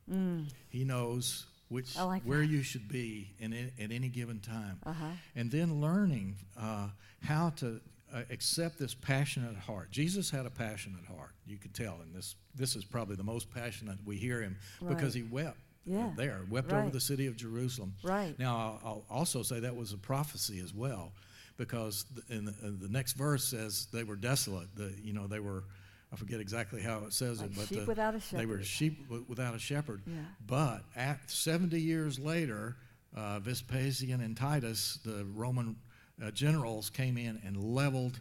He 0.69 0.85
knows 0.85 1.47
which 1.69 1.95
Mm. 1.95 2.07
Like 2.07 2.23
where 2.23 2.41
that. 2.41 2.47
you 2.47 2.63
should 2.63 2.89
be 2.89 3.35
in, 3.41 3.53
a- 3.53 3.83
at 3.83 3.91
any 3.91 4.09
given 4.09 4.39
time. 4.41 4.79
Uh-huh. 4.87 5.05
And 5.35 5.51
then 5.51 5.81
learning 5.81 6.37
uh, 6.61 6.89
how 7.25 7.51
to 7.57 7.81
uh, 8.15 8.23
accept 8.31 8.79
this 8.79 8.95
passionate 8.95 9.57
heart. 9.57 9.91
Jesus 9.91 10.31
had 10.31 10.47
a 10.47 10.51
passionate 10.51 11.05
heart. 11.07 11.33
You 11.45 11.57
could 11.57 11.75
tell, 11.75 11.99
and 12.03 12.15
this 12.15 12.37
this 12.55 12.77
is 12.77 12.85
probably 12.85 13.17
the 13.17 13.25
most 13.25 13.51
passionate 13.53 13.99
we 14.05 14.17
hear 14.17 14.41
him 14.41 14.57
because 14.89 15.13
he 15.13 15.23
wept. 15.25 15.59
Yeah. 15.85 16.11
There, 16.17 16.41
wept 16.51 16.73
over 16.73 16.91
the 16.91 17.01
city 17.01 17.27
of 17.27 17.37
Jerusalem. 17.37 17.95
Right. 18.03 18.37
Now, 18.39 18.57
I'll, 18.57 18.81
I'll 18.85 19.19
also 19.19 19.43
say 19.45 19.61
that 19.61 19.77
was 19.77 19.93
a 19.93 19.97
prophecy 19.99 20.59
as 20.61 20.73
well, 20.75 21.13
because 21.57 22.05
the, 22.15 22.35
in 22.37 22.45
the, 22.45 22.55
in 22.63 22.79
the 22.81 22.89
next 22.89 23.13
verse 23.15 23.45
says 23.45 23.87
they 23.93 24.05
were 24.05 24.17
desolate. 24.17 24.75
The, 24.77 24.93
you 25.03 25.13
know, 25.13 25.27
they 25.27 25.41
were, 25.41 25.65
I 26.13 26.17
forget 26.17 26.41
exactly 26.41 26.83
how 26.83 26.99
it 27.07 27.13
says 27.13 27.41
Like 27.41 27.51
it, 27.51 27.57
but 27.57 27.69
sheep 27.69 27.81
the- 27.81 27.87
without 27.87 28.15
a 28.15 28.37
they 28.37 28.47
were 28.47 28.63
sheep 28.63 29.05
w- 29.05 29.25
without 29.29 29.55
a 29.55 29.59
shepherd. 29.59 30.03
Yeah. 30.07 30.15
But 30.47 30.83
at 30.95 31.31
70 31.31 31.81
years 31.81 32.19
later, 32.19 32.77
uh, 33.17 33.39
Vespasian 33.41 34.21
and 34.21 34.37
Titus, 34.37 34.99
the 35.05 35.25
Roman 35.35 35.77
uh, 36.23 36.31
generals, 36.31 36.91
came 36.91 37.17
in 37.19 37.41
and 37.45 37.57
leveled 37.57 38.21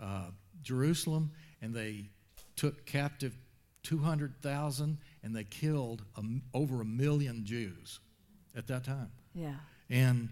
uh, 0.00 0.26
Jerusalem, 0.62 1.30
and 1.62 1.74
they 1.74 2.10
took 2.56 2.86
captive 2.86 3.36
200,000, 3.82 4.98
and 5.22 5.34
they 5.34 5.44
killed 5.44 6.02
a 6.16 6.22
over 6.54 6.80
a 6.80 6.84
million 6.84 7.44
Jews 7.44 8.00
at 8.56 8.66
that 8.68 8.84
time. 8.84 9.10
Yeah. 9.34 9.54
And 9.90 10.30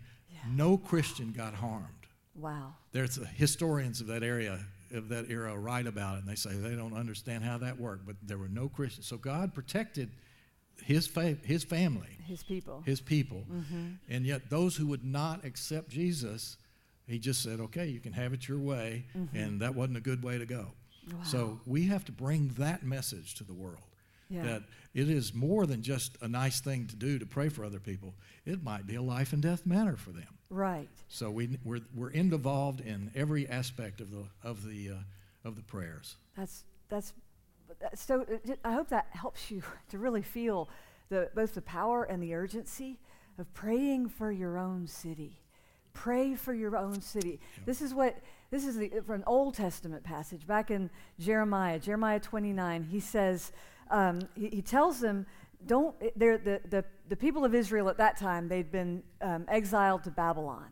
no 0.50 0.76
Christian 0.76 1.32
got 1.32 1.54
harmed. 1.54 2.03
Wow. 2.36 2.74
There's 2.92 3.18
historians 3.34 4.00
of 4.00 4.06
that 4.08 4.22
area 4.22 4.60
of 4.92 5.08
that 5.08 5.30
era 5.30 5.56
write 5.58 5.86
about 5.86 6.16
it, 6.16 6.20
and 6.20 6.28
they 6.28 6.34
say 6.34 6.50
they 6.52 6.76
don't 6.76 6.94
understand 6.94 7.44
how 7.44 7.58
that 7.58 7.78
worked, 7.78 8.06
but 8.06 8.16
there 8.22 8.38
were 8.38 8.48
no 8.48 8.68
Christians. 8.68 9.06
So 9.06 9.16
God 9.16 9.54
protected 9.54 10.10
his 10.82 11.06
fa- 11.06 11.38
his 11.42 11.64
family, 11.64 12.18
His 12.26 12.42
people. 12.42 12.82
his 12.84 13.00
people, 13.00 13.44
mm-hmm. 13.50 13.92
and 14.08 14.26
yet 14.26 14.50
those 14.50 14.76
who 14.76 14.86
would 14.88 15.04
not 15.04 15.44
accept 15.44 15.88
Jesus, 15.88 16.56
he 17.06 17.18
just 17.18 17.42
said, 17.42 17.60
"Okay, 17.60 17.86
you 17.86 18.00
can 18.00 18.12
have 18.12 18.32
it 18.32 18.48
your 18.48 18.58
way," 18.58 19.06
mm-hmm. 19.16 19.36
and 19.36 19.60
that 19.60 19.74
wasn't 19.74 19.96
a 19.96 20.00
good 20.00 20.22
way 20.22 20.38
to 20.38 20.46
go. 20.46 20.72
So 21.22 21.60
we 21.66 21.86
have 21.88 22.04
to 22.06 22.12
bring 22.12 22.48
that 22.58 22.82
message 22.82 23.34
to 23.34 23.44
the 23.44 23.52
world. 23.52 23.82
Yeah. 24.30 24.42
That 24.42 24.62
it 24.94 25.10
is 25.10 25.34
more 25.34 25.66
than 25.66 25.82
just 25.82 26.16
a 26.22 26.28
nice 26.28 26.60
thing 26.60 26.86
to 26.86 26.96
do 26.96 27.18
to 27.18 27.26
pray 27.26 27.50
for 27.50 27.62
other 27.62 27.78
people. 27.78 28.14
It 28.46 28.62
might 28.62 28.86
be 28.86 28.94
a 28.94 29.02
life 29.02 29.34
and 29.34 29.42
death 29.42 29.66
matter 29.66 29.96
for 29.96 30.10
them. 30.10 30.38
Right. 30.54 30.88
So 31.08 31.30
we, 31.30 31.58
we're, 31.64 31.80
we're 31.94 32.10
involved 32.10 32.80
in 32.80 33.10
every 33.14 33.48
aspect 33.48 34.00
of 34.00 34.10
the, 34.10 34.24
of 34.42 34.66
the, 34.66 34.90
uh, 34.90 34.94
of 35.44 35.56
the 35.56 35.62
prayers. 35.62 36.16
That's 36.36 36.64
that's 36.88 37.12
that's 37.80 38.02
so. 38.02 38.26
I 38.64 38.72
hope 38.72 38.88
that 38.88 39.06
helps 39.10 39.50
you 39.50 39.62
to 39.90 39.98
really 39.98 40.22
feel 40.22 40.68
the 41.10 41.30
both 41.34 41.54
the 41.54 41.62
power 41.62 42.04
and 42.04 42.22
the 42.22 42.34
urgency 42.34 42.98
of 43.38 43.52
praying 43.54 44.08
for 44.08 44.32
your 44.32 44.58
own 44.58 44.86
city. 44.86 45.40
Pray 45.92 46.34
for 46.34 46.52
your 46.52 46.76
own 46.76 47.00
city. 47.00 47.38
This 47.66 47.80
is 47.80 47.94
what 47.94 48.16
this 48.50 48.66
is 48.66 48.76
the, 48.76 48.90
from 49.06 49.16
an 49.16 49.24
Old 49.26 49.54
Testament 49.54 50.02
passage 50.02 50.46
back 50.46 50.70
in 50.70 50.90
Jeremiah, 51.20 51.78
Jeremiah 51.78 52.18
29. 52.18 52.84
He 52.90 53.00
says 53.00 53.52
um, 53.90 54.20
he, 54.34 54.48
he 54.48 54.62
tells 54.62 55.00
them 55.00 55.26
don't. 55.66 55.98
The 56.00 56.60
the 56.68 56.84
the 57.08 57.16
people 57.16 57.44
of 57.44 57.54
Israel 57.54 57.88
at 57.88 57.98
that 57.98 58.16
time 58.16 58.48
they'd 58.48 58.70
been 58.70 59.02
um, 59.20 59.44
exiled 59.48 60.04
to 60.04 60.10
Babylon. 60.10 60.68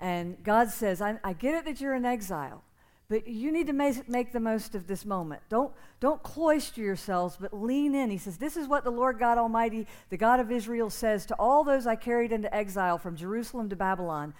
And 0.00 0.42
God 0.42 0.70
says, 0.70 1.00
I, 1.00 1.18
I 1.22 1.32
get 1.32 1.54
it 1.54 1.64
that 1.66 1.80
you're 1.80 1.94
in 1.94 2.04
exile, 2.04 2.62
but 3.08 3.28
you 3.28 3.52
need 3.52 3.68
to 3.68 3.72
make, 3.72 4.08
make 4.08 4.32
the 4.32 4.40
most 4.40 4.74
of 4.74 4.86
this 4.86 5.04
moment. 5.04 5.42
Don't, 5.48 5.72
don't 6.00 6.22
cloister 6.22 6.80
yourselves, 6.80 7.36
but 7.40 7.54
lean 7.54 7.94
in. 7.94 8.10
He 8.10 8.18
says, 8.18 8.36
This 8.36 8.56
is 8.56 8.66
what 8.66 8.84
the 8.84 8.90
Lord 8.90 9.18
God 9.18 9.38
Almighty, 9.38 9.86
the 10.10 10.16
God 10.16 10.40
of 10.40 10.50
Israel, 10.50 10.90
says 10.90 11.24
to 11.26 11.34
all 11.38 11.64
those 11.64 11.86
I 11.86 11.96
carried 11.96 12.32
into 12.32 12.54
exile 12.54 12.98
from 12.98 13.16
Jerusalem 13.16 13.68
to 13.70 13.76
Babylon 13.76 14.34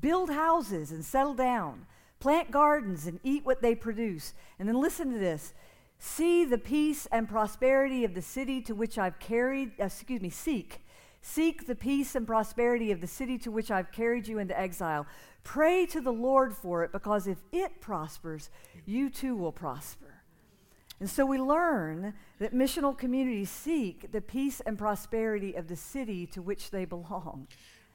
build 0.00 0.30
houses 0.30 0.92
and 0.92 1.04
settle 1.04 1.34
down, 1.34 1.84
plant 2.20 2.52
gardens 2.52 3.06
and 3.06 3.18
eat 3.24 3.44
what 3.44 3.60
they 3.60 3.74
produce. 3.74 4.34
And 4.58 4.68
then 4.68 4.80
listen 4.80 5.12
to 5.12 5.18
this. 5.18 5.52
See 6.02 6.46
the 6.46 6.56
peace 6.56 7.06
and 7.12 7.28
prosperity 7.28 8.04
of 8.04 8.14
the 8.14 8.22
city 8.22 8.62
to 8.62 8.74
which 8.74 8.96
I've 8.98 9.18
carried, 9.18 9.72
uh, 9.78 9.84
excuse 9.84 10.22
me, 10.22 10.30
seek. 10.30 10.80
Seek 11.20 11.66
the 11.66 11.74
peace 11.74 12.14
and 12.14 12.26
prosperity 12.26 12.90
of 12.90 13.02
the 13.02 13.06
city 13.06 13.36
to 13.36 13.50
which 13.50 13.70
I've 13.70 13.92
carried 13.92 14.26
you 14.26 14.38
into 14.38 14.58
exile. 14.58 15.06
Pray 15.44 15.84
to 15.86 16.00
the 16.00 16.12
Lord 16.12 16.56
for 16.56 16.82
it, 16.84 16.92
because 16.92 17.26
if 17.26 17.36
it 17.52 17.82
prospers, 17.82 18.48
you 18.86 19.10
too 19.10 19.36
will 19.36 19.52
prosper. 19.52 20.22
And 21.00 21.08
so 21.08 21.26
we 21.26 21.38
learn 21.38 22.14
that 22.38 22.54
missional 22.54 22.96
communities 22.96 23.50
seek 23.50 24.10
the 24.10 24.22
peace 24.22 24.60
and 24.60 24.78
prosperity 24.78 25.52
of 25.54 25.68
the 25.68 25.76
city 25.76 26.26
to 26.28 26.40
which 26.40 26.70
they 26.70 26.86
belong. 26.86 27.46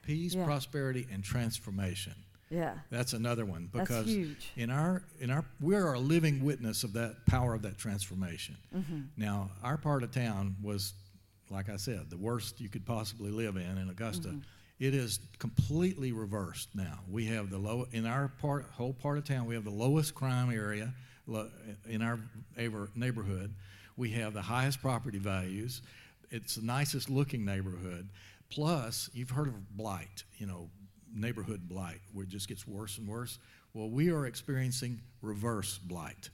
Peace, 0.03 0.35
Yeah. 0.35 0.45
prosperity, 0.45 1.07
and 1.11 1.23
transformation. 1.23 2.13
Yeah. 2.49 2.73
That's 2.91 3.13
another 3.13 3.45
one 3.45 3.69
because 3.73 4.05
huge. 4.05 4.51
in 4.55 4.69
our 4.69 5.03
in 5.19 5.31
our 5.31 5.43
we 5.60 5.75
are 5.75 5.93
a 5.93 5.99
living 5.99 6.43
witness 6.43 6.84
of 6.84 6.93
that 6.93 7.25
power 7.25 7.53
of 7.53 7.63
that 7.63 7.77
transformation. 7.77 8.55
Mm-hmm. 8.75 9.01
Now, 9.17 9.49
our 9.63 9.77
part 9.77 10.03
of 10.03 10.12
town 10.12 10.55
was, 10.62 10.93
like 11.49 11.69
I 11.69 11.77
said, 11.77 12.10
the 12.10 12.17
worst 12.17 12.62
you 12.62 12.69
could 12.69 12.86
possibly 12.86 13.31
live 13.31 13.55
in 13.55 13.77
in 13.77 13.89
Augusta. 13.89 14.29
Mm-hmm. 14.29 14.39
It 14.77 14.93
is 14.93 15.19
completely 15.39 16.12
reversed 16.12 16.69
now. 16.75 16.99
We 17.10 17.25
have 17.27 17.49
the 17.49 17.58
low 17.58 17.88
in 17.91 18.05
our 18.05 18.27
part 18.27 18.65
whole 18.71 18.93
part 18.93 19.17
of 19.17 19.25
town. 19.25 19.45
We 19.47 19.55
have 19.55 19.63
the 19.63 19.71
lowest 19.71 20.13
crime 20.13 20.51
area 20.51 20.93
lo, 21.27 21.49
in 21.89 22.01
our 22.01 22.19
neighborhood. 22.55 23.53
We 23.97 24.12
have 24.12 24.34
the 24.34 24.41
highest 24.41 24.81
property 24.81 25.17
values. 25.17 25.81
It's 26.29 26.55
the 26.55 26.65
nicest 26.65 27.10
looking 27.10 27.45
neighborhood. 27.45 28.10
Plus, 28.49 29.10
you've 29.13 29.29
heard 29.29 29.47
of 29.47 29.77
blight, 29.77 30.23
you 30.38 30.45
know, 30.45 30.69
neighborhood 31.15 31.67
blight, 31.67 32.01
where 32.13 32.23
it 32.23 32.30
just 32.30 32.47
gets 32.47 32.67
worse 32.67 32.97
and 32.97 33.08
worse. 33.08 33.39
Well, 33.73 33.89
we 33.89 34.10
are 34.10 34.25
experiencing 34.25 35.01
reverse 35.21 35.78
blight. 35.78 36.30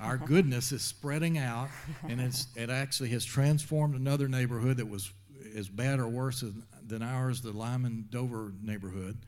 Our 0.00 0.16
goodness 0.26 0.72
is 0.72 0.82
spreading 0.82 1.38
out, 1.38 1.68
and 2.08 2.20
it's, 2.20 2.46
it 2.56 2.70
actually 2.70 3.10
has 3.10 3.24
transformed 3.24 3.94
another 3.94 4.28
neighborhood 4.28 4.76
that 4.78 4.88
was 4.88 5.10
as 5.56 5.68
bad 5.68 5.98
or 5.98 6.08
worse 6.08 6.40
than, 6.40 6.62
than 6.86 7.02
ours, 7.02 7.40
the 7.40 7.52
Lyman 7.52 8.06
Dover 8.10 8.52
neighborhood. 8.62 9.18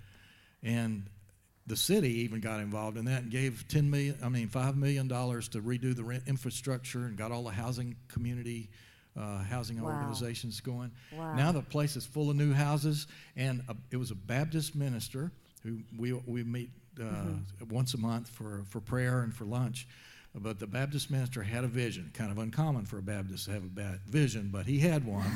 And 0.62 1.04
the 1.66 1.76
city 1.76 2.20
even 2.20 2.40
got 2.40 2.60
involved 2.60 2.96
in 2.96 3.04
that 3.06 3.22
and 3.22 3.30
gave 3.30 3.64
10 3.68 3.90
million, 3.90 4.18
I 4.22 4.28
mean, 4.28 4.48
$5 4.48 4.76
million 4.76 5.08
to 5.08 5.14
redo 5.14 5.94
the 5.94 6.04
rent 6.04 6.24
infrastructure 6.26 7.06
and 7.06 7.16
got 7.16 7.32
all 7.32 7.44
the 7.44 7.50
housing 7.50 7.96
community 8.08 8.70
uh, 9.18 9.42
housing 9.44 9.80
Wow. 9.82 9.90
organizations 9.90 10.60
going. 10.60 10.90
Wow. 11.16 11.34
Now 11.34 11.52
the 11.52 11.62
place 11.62 11.96
is 11.96 12.04
full 12.06 12.30
of 12.30 12.36
new 12.36 12.52
houses, 12.52 13.06
and 13.36 13.62
a, 13.68 13.76
it 13.90 13.96
was 13.96 14.10
a 14.10 14.14
Baptist 14.16 14.74
minister 14.74 15.30
who 15.62 15.78
we, 15.98 16.12
we 16.12 16.42
meet 16.44 16.70
uh, 16.98 17.02
Mm-hmm. 17.04 17.68
once 17.74 17.94
a 17.94 17.98
month 17.98 18.28
for, 18.28 18.62
for 18.68 18.80
prayer 18.80 19.20
and 19.22 19.34
for 19.34 19.44
lunch. 19.44 19.86
But 20.34 20.60
the 20.60 20.66
Baptist 20.66 21.10
minister 21.10 21.42
had 21.42 21.64
a 21.64 21.66
vision, 21.66 22.10
kind 22.14 22.30
of 22.30 22.38
uncommon 22.38 22.84
for 22.84 22.98
a 22.98 23.02
Baptist 23.02 23.46
to 23.46 23.50
have 23.52 23.64
a 23.64 23.68
bad 23.68 23.98
vision, 24.06 24.48
but 24.52 24.64
he 24.64 24.78
had 24.78 25.04
one. 25.04 25.26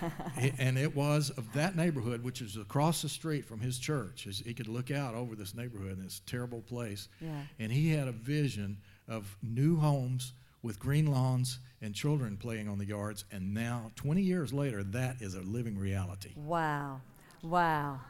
And 0.58 0.78
it 0.78 0.94
was 0.94 1.30
of 1.30 1.52
that 1.54 1.74
neighborhood, 1.76 2.22
which 2.22 2.40
is 2.42 2.56
across 2.56 3.02
the 3.02 3.08
street 3.08 3.44
from 3.44 3.58
his 3.60 3.78
church. 3.78 4.26
As 4.28 4.38
He 4.38 4.54
could 4.54 4.68
look 4.68 4.90
out 4.92 5.14
over 5.14 5.34
this 5.34 5.54
neighborhood 5.54 5.98
in 5.98 6.04
this 6.04 6.20
terrible 6.26 6.60
place. 6.62 7.08
Yeah. 7.20 7.30
And 7.58 7.72
he 7.72 7.90
had 7.90 8.06
a 8.08 8.12
vision 8.12 8.78
of 9.08 9.36
new 9.42 9.76
homes 9.76 10.32
with 10.62 10.78
green 10.78 11.06
lawns 11.06 11.58
and 11.80 11.94
children 11.94 12.36
playing 12.36 12.68
on 12.68 12.78
the 12.78 12.86
yards. 12.86 13.24
And 13.30 13.54
now, 13.54 13.92
20 13.96 14.22
years 14.22 14.52
later, 14.52 14.82
that 14.84 15.20
is 15.20 15.34
a 15.34 15.40
living 15.40 15.78
reality. 15.78 16.32
Wow. 16.36 17.00
Wow. 17.42 18.00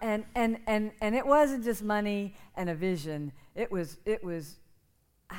And 0.00 0.24
and 0.34 0.58
and 0.66 0.92
and 1.00 1.14
it 1.14 1.26
wasn't 1.26 1.64
just 1.64 1.82
money 1.82 2.34
and 2.56 2.68
a 2.68 2.74
vision. 2.74 3.32
It 3.54 3.70
was 3.70 3.96
it 4.04 4.22
was 4.22 4.56
uh, 5.30 5.36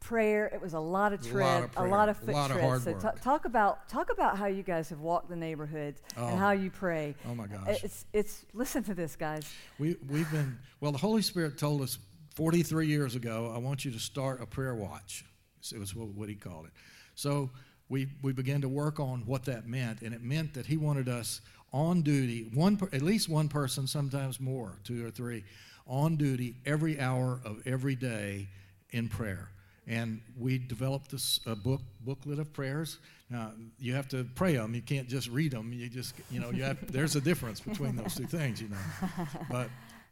prayer. 0.00 0.46
It 0.46 0.60
was 0.60 0.74
a 0.74 0.78
lot 0.80 1.12
of 1.12 1.20
A 1.20 1.24
lot 1.24 1.32
tread, 1.32 1.70
a 1.76 1.84
lot 1.86 2.08
of 2.08 2.16
a 2.22 2.26
foot 2.26 2.34
lot 2.34 2.50
of 2.50 2.56
tread. 2.56 2.64
hard 2.68 2.82
so 2.82 2.92
ta- 2.94 3.10
talk 3.22 3.44
about 3.46 3.88
talk 3.88 4.10
about 4.12 4.38
how 4.38 4.46
you 4.46 4.62
guys 4.62 4.88
have 4.90 5.00
walked 5.00 5.28
the 5.28 5.34
neighborhoods 5.36 6.00
Oh. 6.16 6.28
and 6.28 6.38
how 6.38 6.52
you 6.52 6.70
pray. 6.70 7.14
Oh 7.28 7.34
my 7.34 7.44
uh, 7.44 7.46
gosh. 7.48 7.82
It's 7.82 8.04
it's 8.12 8.44
listen 8.52 8.84
to 8.84 8.94
this, 8.94 9.16
guys. 9.16 9.50
We, 9.78 9.96
we've 10.08 10.30
been, 10.30 10.58
well, 10.80 10.92
the 10.92 10.98
Holy 10.98 11.22
Spirit 11.22 11.58
told 11.58 11.82
us 11.82 11.98
43 12.36 12.86
years 12.86 13.16
ago, 13.16 13.52
I 13.54 13.58
want 13.58 13.84
you 13.84 13.90
to 13.92 13.98
start 13.98 14.40
a 14.40 14.46
prayer 14.46 14.74
watch. 14.74 15.24
It 15.72 15.78
was 15.78 15.94
what, 15.94 16.28
he 16.28 16.34
called 16.34 16.66
it. 16.66 16.72
So 17.14 17.50
we, 17.88 18.08
we 18.22 18.32
began 18.32 18.60
to 18.62 18.68
work 18.68 19.00
on 19.00 19.22
what 19.26 19.44
that 19.44 19.66
meant, 19.66 20.02
and 20.02 20.14
it 20.14 20.22
meant 20.22 20.54
that 20.54 20.66
he 20.66 20.76
wanted 20.76 21.08
us 21.08 21.40
on 21.72 22.02
duty, 22.02 22.50
one 22.54 22.78
at 22.92 23.02
least 23.02 23.28
one 23.28 23.48
person, 23.48 23.86
sometimes 23.86 24.40
more, 24.40 24.78
two 24.84 25.04
or 25.04 25.10
three, 25.10 25.44
on 25.86 26.16
duty 26.16 26.56
every 26.64 26.98
hour 27.00 27.40
of 27.44 27.62
every 27.66 27.94
day 27.94 28.48
in 28.90 29.08
prayer. 29.08 29.48
And 29.86 30.20
we 30.38 30.58
developed 30.58 31.12
this 31.12 31.38
uh, 31.46 31.54
book 31.54 31.80
booklet 32.00 32.40
of 32.40 32.52
prayers. 32.52 32.98
Now 33.30 33.52
you 33.78 33.94
have 33.94 34.08
to 34.08 34.24
pray 34.34 34.56
them. 34.56 34.74
You 34.74 34.82
can't 34.82 35.08
just 35.08 35.28
read 35.28 35.52
them. 35.52 35.72
You 35.72 35.88
just 35.88 36.14
you 36.30 36.40
know 36.40 36.50
you 36.50 36.64
have, 36.64 36.90
there's 36.90 37.14
a 37.14 37.20
difference 37.20 37.60
between 37.60 37.94
those 37.94 38.14
two 38.14 38.26
things. 38.26 38.60
You 38.60 38.68
know, 38.70 39.26
but 39.50 39.68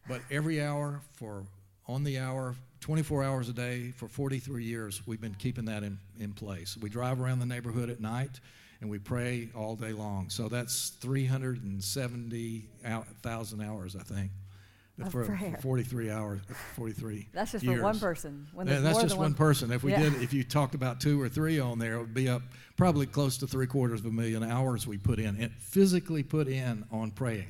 but 0.08 0.20
every 0.30 0.62
hour 0.62 1.00
for 1.14 1.44
on 1.88 2.04
the 2.04 2.18
hour, 2.18 2.54
24 2.88 3.24
hours 3.24 3.48
a 3.48 3.52
day 3.54 3.90
for 3.96 4.08
43 4.08 4.62
years, 4.62 5.00
we've 5.06 5.20
been 5.20 5.34
keeping 5.36 5.64
that 5.64 5.82
in, 5.82 5.96
in 6.20 6.34
place. 6.34 6.76
We 6.76 6.90
drive 6.90 7.18
around 7.18 7.38
the 7.38 7.46
neighborhood 7.46 7.88
at 7.88 7.98
night 7.98 8.40
and 8.82 8.90
we 8.90 8.98
pray 8.98 9.48
all 9.56 9.74
day 9.74 9.92
long. 9.94 10.28
So 10.28 10.50
that's 10.50 10.90
370,000 11.00 13.60
hours, 13.62 13.96
I 13.96 14.02
think. 14.02 14.30
For, 15.10 15.24
for 15.24 15.56
43 15.62 16.10
hours, 16.10 16.40
43 16.76 17.26
That's 17.32 17.52
just 17.52 17.64
years. 17.64 17.78
for 17.78 17.82
one 17.84 17.98
person. 17.98 18.46
When 18.52 18.66
Yeah, 18.66 18.74
there's 18.74 18.84
that's 18.84 18.94
more 18.96 19.02
just 19.02 19.14
than 19.14 19.22
one 19.22 19.34
person. 19.34 19.72
If 19.72 19.82
we 19.82 19.90
Yeah. 19.92 20.00
did, 20.10 20.22
if 20.22 20.32
you 20.34 20.44
talked 20.44 20.74
about 20.76 21.00
two 21.00 21.18
or 21.20 21.28
three 21.30 21.58
on 21.58 21.78
there, 21.78 21.94
it 21.94 22.00
would 22.00 22.12
be 22.14 22.28
up 22.28 22.42
probably 22.76 23.06
close 23.06 23.38
to 23.38 23.46
three 23.46 23.66
quarters 23.66 24.00
of 24.00 24.06
a 24.06 24.10
million 24.12 24.42
hours 24.44 24.86
we 24.86 24.98
put 24.98 25.18
in, 25.18 25.40
and 25.40 25.50
physically 25.54 26.22
put 26.22 26.46
in 26.48 26.84
on 26.92 27.10
praying. 27.10 27.48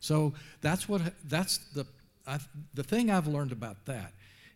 So 0.00 0.32
that's 0.62 0.88
what 0.88 1.02
that's 1.28 1.58
the 1.74 1.84
I, 2.26 2.38
the 2.74 2.82
thing 2.82 3.10
I've 3.10 3.26
learned 3.28 3.52
about 3.52 3.84
that 3.86 4.12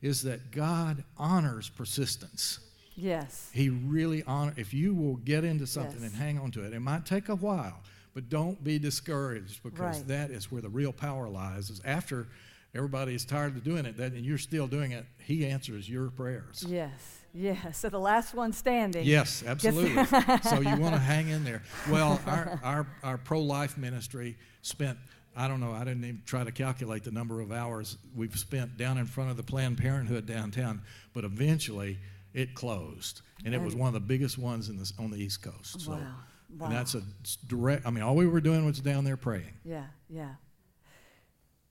is 0.06 0.22
that 0.22 0.52
God 0.52 1.02
honors 1.18 1.68
persistence. 1.68 2.60
Yes. 2.94 3.50
He 3.52 3.68
really 3.68 4.22
honor 4.22 4.54
if 4.56 4.72
you 4.72 4.94
will 4.94 5.16
get 5.16 5.44
into 5.44 5.66
something 5.66 6.00
Yes. 6.00 6.12
and 6.12 6.14
hang 6.14 6.38
on 6.38 6.50
to 6.52 6.62
it. 6.64 6.72
It 6.72 6.80
might 6.80 7.04
take 7.04 7.28
a 7.28 7.34
while, 7.34 7.82
but 8.14 8.28
don't 8.30 8.62
be 8.64 8.78
discouraged 8.78 9.62
because 9.62 9.98
Right. 9.98 10.08
that 10.08 10.30
is 10.30 10.50
where 10.50 10.62
the 10.62 10.68
real 10.70 10.92
power 10.92 11.28
lies. 11.28 11.68
Is 11.70 11.80
after 11.84 12.28
everybody 12.74 13.14
is 13.14 13.24
tired 13.24 13.56
of 13.56 13.64
doing 13.64 13.84
it, 13.84 13.96
that 13.98 14.12
and 14.12 14.24
you're 14.24 14.38
still 14.38 14.66
doing 14.68 14.92
it, 14.92 15.04
He 15.18 15.44
answers 15.44 15.88
your 15.90 16.08
prayers. 16.10 16.64
Yes. 16.66 16.92
Yes. 17.34 17.76
So 17.78 17.90
the 17.90 17.98
last 18.00 18.32
one 18.32 18.52
standing. 18.54 19.04
Yes, 19.04 19.42
absolutely. 19.46 20.04
so 20.42 20.60
you 20.60 20.76
want 20.76 20.94
to 20.94 21.00
hang 21.14 21.28
in 21.28 21.44
there. 21.44 21.62
Well, 21.90 22.18
our, 22.26 22.58
our, 22.62 22.86
our 23.02 23.18
pro 23.18 23.40
life 23.42 23.76
ministry 23.76 24.38
spent, 24.62 24.96
I 25.36 25.48
don't 25.48 25.60
know, 25.60 25.72
I 25.72 25.84
didn't 25.84 26.04
even 26.04 26.22
try 26.24 26.44
to 26.44 26.52
calculate 26.52 27.04
the 27.04 27.10
number 27.10 27.40
of 27.40 27.52
hours 27.52 27.98
we've 28.14 28.36
spent 28.38 28.76
down 28.76 28.98
in 28.98 29.06
front 29.06 29.30
of 29.30 29.36
the 29.36 29.42
Planned 29.42 29.78
Parenthood 29.78 30.26
downtown, 30.26 30.80
but 31.12 31.24
eventually 31.24 31.98
it 32.32 32.54
closed. 32.54 33.20
And 33.44 33.54
it 33.54 33.60
was 33.60 33.74
one 33.74 33.88
of 33.88 33.94
the 33.94 34.00
biggest 34.00 34.38
ones 34.38 34.68
in 34.68 34.78
this, 34.78 34.92
on 34.98 35.10
the 35.10 35.18
East 35.18 35.42
Coast. 35.42 35.80
So, 35.82 35.92
Wow. 35.92 35.98
Wow. 36.58 36.66
And 36.66 36.76
that's 36.76 36.94
a 36.94 37.02
direct, 37.48 37.86
I 37.86 37.90
mean, 37.90 38.02
all 38.02 38.14
we 38.14 38.26
were 38.26 38.40
doing 38.40 38.64
was 38.64 38.78
down 38.78 39.04
there 39.04 39.16
praying. 39.16 39.52
Yeah, 39.64 39.86
yeah. 40.08 40.34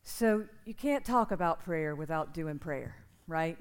So 0.03 0.43
you 0.65 0.73
can't 0.73 1.03
talk 1.03 1.31
about 1.31 1.63
prayer 1.63 1.95
without 1.95 2.33
doing 2.33 2.59
prayer, 2.59 2.95
right? 3.27 3.57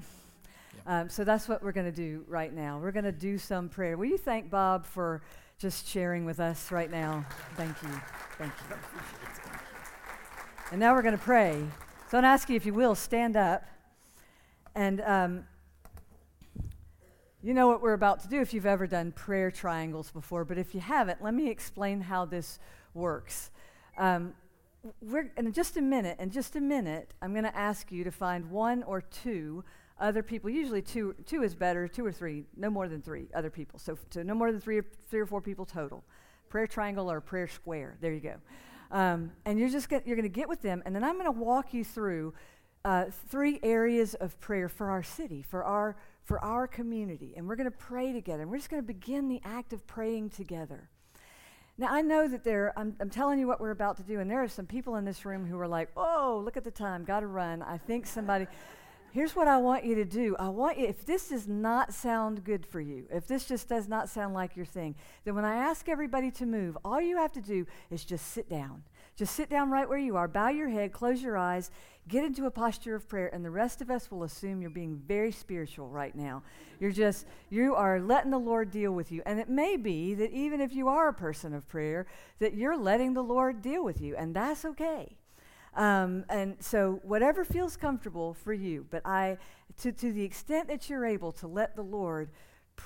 Um, 0.87 1.09
so 1.09 1.25
that's 1.25 1.49
what 1.49 1.63
we're 1.63 1.73
going 1.73 1.91
to 1.91 1.97
do 1.97 2.25
right 2.29 2.53
now. 2.53 2.79
We're 2.79 2.93
going 2.93 3.05
to 3.05 3.13
do 3.13 3.39
some 3.39 3.69
prayer. 3.69 3.97
Will 3.97 4.07
you 4.07 4.19
thank 4.19 4.51
Bob 4.51 4.85
for 4.85 5.23
just 5.59 5.89
sharing 5.89 6.25
with 6.25 6.41
us 6.41 6.71
right 6.71 6.91
now? 6.91 7.25
Thank 7.57 7.81
you. 7.83 7.89
Thank 8.37 8.53
you. 8.69 8.77
And 10.75 10.81
now 10.81 10.93
we're 10.93 11.03
going 11.03 11.17
to 11.17 11.23
pray. 11.23 11.65
So 12.11 12.19
I'm 12.19 12.25
ask 12.25 12.49
you, 12.49 12.57
if 12.57 12.67
you 12.67 12.75
will, 12.75 12.97
stand 12.97 13.37
up. 13.37 13.65
And 14.75 15.01
um, 15.03 15.45
you 17.45 17.55
know 17.55 17.69
what 17.69 17.81
we're 17.81 17.93
about 17.93 18.19
to 18.23 18.29
do 18.29 18.41
if 18.41 18.53
you've 18.53 18.67
ever 18.67 18.89
done 18.89 19.13
prayer 19.13 19.53
triangles 19.53 20.11
before, 20.11 20.45
but 20.45 20.59
if 20.59 20.75
you 20.75 20.81
haven't, 20.81 21.23
let 21.23 21.33
me 21.33 21.49
explain 21.49 22.01
how 22.01 22.25
this 22.25 22.59
works. 22.93 23.53
Um, 23.99 24.35
we're, 25.01 25.31
in 25.37 25.53
just 25.53 25.77
a 25.77 25.81
minute, 25.81 26.19
in 26.19 26.31
just 26.31 26.57
a 26.57 26.61
minute, 26.61 27.15
I'm 27.23 27.31
going 27.31 27.45
to 27.45 27.57
ask 27.57 27.93
you 27.93 28.03
to 28.03 28.11
find 28.11 28.51
one 28.51 28.83
or 28.83 29.01
two 29.01 29.63
other 30.01 30.25
people. 30.25 30.51
Usually, 30.51 30.83
two, 30.83 31.15
two 31.25 31.45
is 31.45 31.55
better, 31.55 31.87
two 31.87 32.05
or 32.05 32.11
three, 32.11 32.47
no 32.57 32.69
more 32.69 32.89
than 32.89 33.01
three 33.01 33.29
other 33.33 33.49
people. 33.49 33.79
So, 33.79 33.97
so 34.11 34.25
no 34.25 34.35
more 34.35 34.51
than 34.51 34.61
three, 34.61 34.79
or- 34.79 34.87
three 35.09 35.21
or 35.21 35.27
four 35.27 35.41
people 35.41 35.67
total. 35.67 36.03
Prayer 36.49 36.67
triangle 36.67 37.09
or 37.09 37.21
prayer 37.21 37.47
square. 37.47 37.97
There 38.01 38.13
you 38.13 38.19
go. 38.19 38.35
Um, 38.91 39.33
and 39.45 39.59
you're 39.59 39.69
just 39.69 39.89
gonna, 39.89 40.03
you're 40.05 40.17
going 40.17 40.25
to 40.25 40.29
get 40.29 40.49
with 40.49 40.63
them, 40.63 40.83
and 40.85 40.95
then 40.95 41.03
I'm 41.03 41.15
going 41.15 41.25
to 41.27 41.41
walk 41.41 41.75
you 41.75 41.85
through 41.85 42.35
uh, 42.85 43.07
three 43.29 43.59
areas 43.63 44.15
of 44.15 44.39
prayer 44.41 44.69
for 44.69 44.91
our 44.91 45.03
city, 45.03 45.43
for 45.43 45.65
our 45.65 45.97
for 46.25 46.43
our 46.43 46.67
community, 46.67 47.35
and 47.37 47.47
we're 47.47 47.57
going 47.57 47.71
to 47.71 47.77
pray 47.77 48.13
together. 48.13 48.43
And 48.43 48.51
we're 48.51 48.57
just 48.57 48.71
going 48.71 48.83
to 48.83 48.87
begin 48.87 49.29
the 49.29 49.41
act 49.45 49.73
of 49.73 49.87
praying 49.87 50.31
together. 50.31 50.89
Now, 51.77 51.89
I 51.93 52.03
know 52.03 52.29
that 52.29 52.45
there, 52.45 52.73
I'm, 52.79 52.97
I'm 53.01 53.11
telling 53.11 53.39
you 53.39 53.47
what 53.47 53.61
we're 53.61 53.73
about 53.73 53.97
to 53.97 54.05
do, 54.05 54.21
and 54.21 54.31
there 54.31 54.43
are 54.43 54.49
some 54.49 54.65
people 54.65 54.95
in 54.97 55.05
this 55.05 55.25
room 55.25 55.45
who 55.45 55.59
are 55.59 55.67
like, 55.67 55.91
oh, 55.97 56.41
look 56.45 56.57
at 56.57 56.65
the 56.65 56.71
time, 56.71 57.05
got 57.05 57.21
to 57.21 57.27
run. 57.27 57.63
I 57.63 57.79
think 57.79 58.07
somebody, 58.07 58.47
here's 59.15 59.37
what 59.37 59.47
I 59.47 59.59
want 59.59 59.85
you 59.85 59.95
to 59.95 60.05
do. 60.05 60.35
I 60.41 60.49
want 60.49 60.77
you, 60.77 60.87
if 60.87 61.07
this 61.07 61.29
does 61.29 61.47
not 61.47 61.95
sound 61.95 62.43
good 62.43 62.67
for 62.67 62.81
you, 62.81 63.07
if 63.13 63.29
this 63.29 63.45
just 63.45 63.69
does 63.69 63.87
not 63.87 64.09
sound 64.09 64.35
like 64.35 64.57
your 64.57 64.67
thing, 64.67 64.97
then 65.25 65.37
when 65.37 65.45
I 65.45 65.55
ask 65.55 65.89
everybody 65.89 66.33
to 66.33 66.45
move, 66.45 66.77
all 66.85 67.01
you 67.01 67.17
have 67.19 67.31
to 67.33 67.41
do 67.41 67.65
is 67.93 68.05
just 68.05 68.33
sit 68.33 68.51
down. 68.51 68.83
Just 69.15 69.37
sit 69.37 69.49
down 69.49 69.71
right 69.71 69.89
where 69.89 69.99
you 69.99 70.17
are, 70.17 70.27
bow 70.27 70.49
your 70.49 70.69
head, 70.69 70.93
close 70.93 71.23
your 71.23 71.39
eyes, 71.39 71.71
get 72.09 72.25
into 72.25 72.47
a 72.47 72.51
posture 72.51 72.97
of 72.97 73.09
prayer, 73.09 73.33
and 73.33 73.45
the 73.45 73.51
rest 73.53 73.81
of 73.81 73.89
us 73.89 74.11
will 74.11 74.25
assume 74.25 74.61
you're 74.61 74.69
being 74.69 75.01
very 75.07 75.31
spiritual 75.31 75.89
right 75.89 76.17
now. 76.17 76.43
You're 76.81 76.91
just, 76.91 77.25
you 77.51 77.77
are 77.77 78.01
letting 78.01 78.33
the 78.33 78.39
Lord 78.39 78.73
deal 78.73 78.91
with 78.91 79.13
you. 79.13 79.23
And 79.25 79.39
it 79.39 79.49
may 79.49 79.77
be 79.77 80.15
that 80.15 80.33
even 80.33 80.61
if 80.61 80.75
you 80.75 80.89
are 80.89 81.07
a 81.07 81.15
person 81.15 81.55
of 81.55 81.69
prayer, 81.69 82.09
that 82.41 82.55
you're 82.55 82.77
letting 82.77 83.15
the 83.15 83.23
Lord 83.23 83.63
deal 83.63 83.85
with 83.85 84.01
you, 84.01 84.17
and 84.17 84.35
that's 84.35 84.65
okay. 84.65 85.17
Um, 85.77 86.25
and 86.29 86.57
so, 86.61 87.01
whatever 87.03 87.45
feels 87.45 87.77
comfortable 87.77 88.35
for 88.35 88.53
you, 88.53 88.87
but 88.91 89.03
I, 89.05 89.39
to, 89.81 89.91
to 89.91 90.13
the 90.13 90.23
extent 90.23 90.69
that 90.69 90.89
you're 90.89 91.05
able 91.05 91.33
to 91.33 91.49
let 91.49 91.75
the 91.75 91.83
Lord 91.83 92.31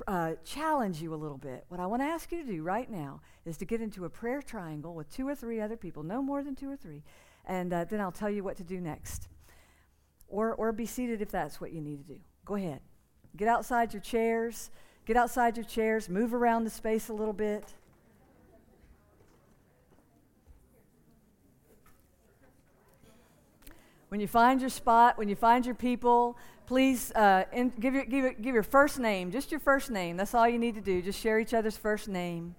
uh, 0.06 0.32
challenge 0.44 1.02
you 1.02 1.12
a 1.12 1.16
little 1.16 1.36
bit, 1.36 1.64
what 1.68 1.80
I 1.80 1.86
want 1.86 2.00
to 2.00 2.06
ask 2.06 2.32
you 2.32 2.42
to 2.42 2.50
do 2.50 2.62
right 2.62 2.90
now 2.90 3.20
is 3.44 3.58
to 3.58 3.66
get 3.66 3.82
into 3.82 4.06
a 4.06 4.10
prayer 4.10 4.40
triangle 4.40 4.94
with 4.94 5.10
two 5.10 5.28
or 5.28 5.34
three 5.34 5.60
other 5.60 5.76
people, 5.76 6.02
no 6.02 6.22
more 6.22 6.42
than 6.42 6.54
two 6.54 6.70
or 6.70 6.76
three, 6.76 7.02
and 7.44 7.72
uh, 7.72 7.84
then 7.84 8.00
I'll 8.00 8.12
tell 8.12 8.30
you 8.30 8.42
what 8.42 8.56
to 8.56 8.64
do 8.64 8.80
next. 8.80 9.28
Or, 10.28 10.54
or 10.54 10.72
be 10.72 10.86
seated 10.86 11.22
if 11.22 11.30
that's 11.30 11.60
what 11.60 11.72
you 11.72 11.80
need 11.80 12.06
to 12.06 12.14
do. 12.14 12.20
Go 12.44 12.54
ahead. 12.54 12.80
Get 13.36 13.48
outside 13.48 13.92
your 13.92 14.02
chairs. 14.02 14.70
Get 15.06 15.16
outside 15.16 15.56
your 15.56 15.64
chairs. 15.64 16.08
Move 16.08 16.34
around 16.34 16.64
the 16.64 16.70
space 16.70 17.08
a 17.08 17.14
little 17.14 17.32
bit. 17.32 17.64
When 24.08 24.20
you 24.20 24.28
find 24.28 24.60
your 24.60 24.70
spot, 24.70 25.18
when 25.18 25.28
you 25.28 25.36
find 25.36 25.66
your 25.66 25.74
people, 25.74 26.38
please 26.66 27.12
uh, 27.12 27.44
in, 27.52 27.70
give, 27.78 27.94
your, 27.94 28.04
give, 28.04 28.24
your, 28.24 28.32
give 28.32 28.54
your 28.54 28.62
first 28.62 28.98
name, 28.98 29.30
just 29.30 29.50
your 29.50 29.60
first 29.60 29.90
name. 29.90 30.16
That's 30.16 30.34
all 30.34 30.48
you 30.48 30.58
need 30.58 30.74
to 30.76 30.80
do. 30.80 31.02
Just 31.02 31.20
share 31.20 31.38
each 31.38 31.52
other's 31.52 31.76
first 31.76 32.08
name. 32.08 32.54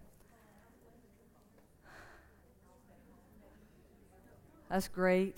That's 4.69 4.87
great. 4.87 5.37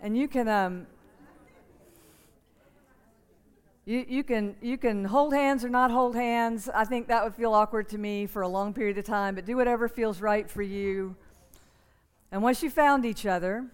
And 0.00 0.16
you 0.16 0.28
can, 0.28 0.46
um, 0.46 0.86
you, 3.84 4.06
you, 4.08 4.22
can, 4.22 4.54
you 4.62 4.78
can 4.78 5.04
hold 5.04 5.34
hands 5.34 5.64
or 5.64 5.68
not 5.68 5.90
hold 5.90 6.14
hands. 6.14 6.68
I 6.72 6.84
think 6.84 7.08
that 7.08 7.24
would 7.24 7.34
feel 7.34 7.52
awkward 7.52 7.88
to 7.88 7.98
me 7.98 8.26
for 8.26 8.42
a 8.42 8.48
long 8.48 8.72
period 8.72 8.96
of 8.98 9.04
time, 9.04 9.34
but 9.34 9.44
do 9.44 9.56
whatever 9.56 9.88
feels 9.88 10.20
right 10.20 10.48
for 10.48 10.62
you. 10.62 11.16
And 12.30 12.40
once 12.40 12.62
you 12.62 12.70
found 12.70 13.04
each 13.04 13.26
other, 13.26 13.66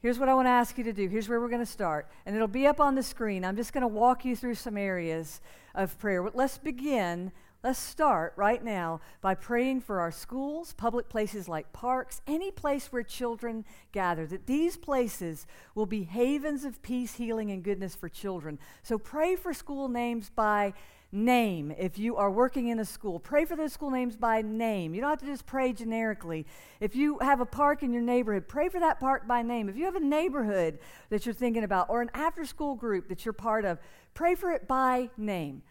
Here's 0.00 0.18
what 0.18 0.28
I 0.28 0.34
want 0.34 0.46
to 0.46 0.50
ask 0.50 0.76
you 0.76 0.84
to 0.84 0.92
do. 0.92 1.08
Here's 1.08 1.28
where 1.28 1.40
we're 1.40 1.48
going 1.48 1.60
to 1.60 1.66
start. 1.66 2.08
And 2.26 2.36
it'll 2.36 2.48
be 2.48 2.66
up 2.66 2.80
on 2.80 2.94
the 2.94 3.02
screen. 3.02 3.44
I'm 3.44 3.56
just 3.56 3.72
going 3.72 3.82
to 3.82 3.88
walk 3.88 4.24
you 4.24 4.36
through 4.36 4.56
some 4.56 4.76
areas 4.76 5.40
of 5.74 5.98
prayer. 5.98 6.28
Let's 6.32 6.58
begin. 6.58 7.32
Let's 7.64 7.78
start 7.78 8.34
right 8.36 8.62
now 8.62 9.00
by 9.22 9.34
praying 9.34 9.80
for 9.80 9.98
our 9.98 10.12
schools, 10.12 10.72
public 10.74 11.08
places 11.08 11.48
like 11.48 11.72
parks, 11.72 12.20
any 12.26 12.50
place 12.50 12.92
where 12.92 13.02
children 13.02 13.64
gather, 13.90 14.26
that 14.26 14.46
these 14.46 14.76
places 14.76 15.46
will 15.74 15.86
be 15.86 16.04
havens 16.04 16.64
of 16.64 16.80
peace, 16.82 17.14
healing, 17.14 17.50
and 17.50 17.64
goodness 17.64 17.96
for 17.96 18.08
children. 18.08 18.58
So 18.82 18.98
pray 18.98 19.34
for 19.34 19.52
school 19.52 19.88
names 19.88 20.30
by 20.30 20.74
name 21.12 21.72
if 21.78 21.98
you 21.98 22.16
are 22.16 22.30
working 22.30 22.68
in 22.68 22.78
a 22.78 22.84
school. 22.84 23.18
Pray 23.18 23.44
for 23.44 23.56
those 23.56 23.72
school 23.72 23.90
names 23.90 24.16
by 24.16 24.42
name. 24.42 24.94
You 24.94 25.00
don't 25.00 25.10
have 25.10 25.20
to 25.20 25.26
just 25.26 25.46
pray 25.46 25.72
generically. 25.72 26.46
If 26.80 26.96
you 26.96 27.18
have 27.20 27.40
a 27.40 27.46
park 27.46 27.82
in 27.82 27.92
your 27.92 28.02
neighborhood, 28.02 28.48
pray 28.48 28.68
for 28.68 28.80
that 28.80 29.00
park 29.00 29.26
by 29.26 29.42
name. 29.42 29.68
If 29.68 29.76
you 29.76 29.84
have 29.84 29.96
a 29.96 30.00
neighborhood 30.00 30.78
that 31.10 31.24
you're 31.24 31.34
thinking 31.34 31.64
about 31.64 31.88
or 31.88 32.02
an 32.02 32.10
after 32.14 32.44
school 32.44 32.74
group 32.74 33.08
that 33.08 33.24
you're 33.24 33.32
part 33.32 33.64
of, 33.64 33.78
pray 34.14 34.34
for 34.34 34.50
it 34.50 34.66
by 34.66 35.10
name. 35.16 35.62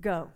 Go. 0.00 0.30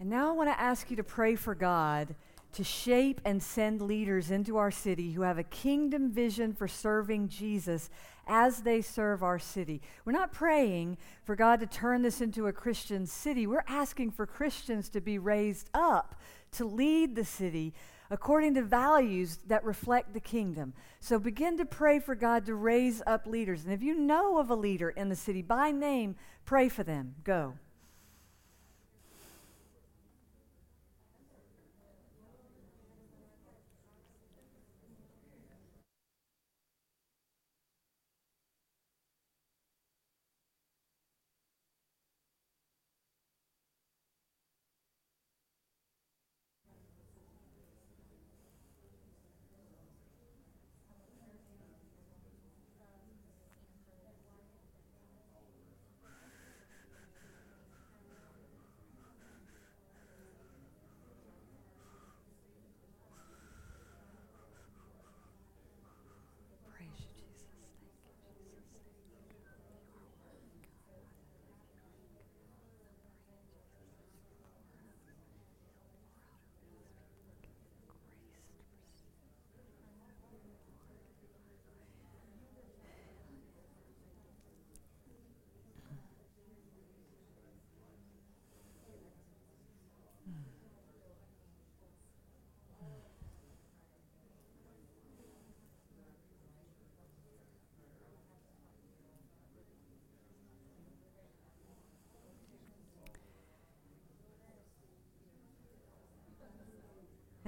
And 0.00 0.08
now 0.08 0.28
I 0.28 0.32
want 0.32 0.48
to 0.48 0.60
ask 0.60 0.90
you 0.90 0.96
to 0.96 1.04
pray 1.04 1.34
for 1.34 1.54
God 1.54 2.14
to 2.52 2.64
shape 2.64 3.20
and 3.24 3.42
send 3.42 3.82
leaders 3.82 4.30
into 4.30 4.56
our 4.56 4.70
city 4.70 5.12
who 5.12 5.22
have 5.22 5.38
a 5.38 5.44
kingdom 5.44 6.10
vision 6.10 6.52
for 6.52 6.66
serving 6.66 7.28
Jesus 7.28 7.90
as 8.26 8.62
they 8.62 8.80
serve 8.80 9.22
our 9.22 9.38
city. 9.38 9.80
We're 10.04 10.12
not 10.12 10.32
praying 10.32 10.98
for 11.24 11.34
God 11.36 11.60
to 11.60 11.66
turn 11.66 12.02
this 12.02 12.20
into 12.20 12.46
a 12.46 12.52
Christian 12.52 13.06
city. 13.06 13.46
We're 13.46 13.64
asking 13.66 14.12
for 14.12 14.26
Christians 14.26 14.88
to 14.90 15.00
be 15.00 15.18
raised 15.18 15.68
up 15.74 16.14
to 16.52 16.64
lead 16.64 17.14
the 17.14 17.24
city 17.24 17.74
according 18.10 18.54
to 18.54 18.62
values 18.62 19.38
that 19.46 19.64
reflect 19.64 20.14
the 20.14 20.20
kingdom. 20.20 20.72
So 21.00 21.18
begin 21.18 21.58
to 21.58 21.66
pray 21.66 21.98
for 21.98 22.14
God 22.14 22.46
to 22.46 22.54
raise 22.54 23.02
up 23.06 23.26
leaders. 23.26 23.64
And 23.64 23.72
if 23.72 23.82
you 23.82 23.94
know 23.94 24.38
of 24.38 24.50
a 24.50 24.54
leader 24.54 24.90
in 24.90 25.10
the 25.10 25.16
city 25.16 25.42
by 25.42 25.70
name, 25.70 26.16
pray 26.46 26.68
for 26.68 26.82
them. 26.82 27.16
Go. 27.24 27.54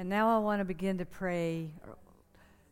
And 0.00 0.08
now 0.08 0.34
I 0.34 0.38
want 0.38 0.60
to 0.60 0.64
begin 0.64 0.96
to 0.96 1.04
pray 1.04 1.72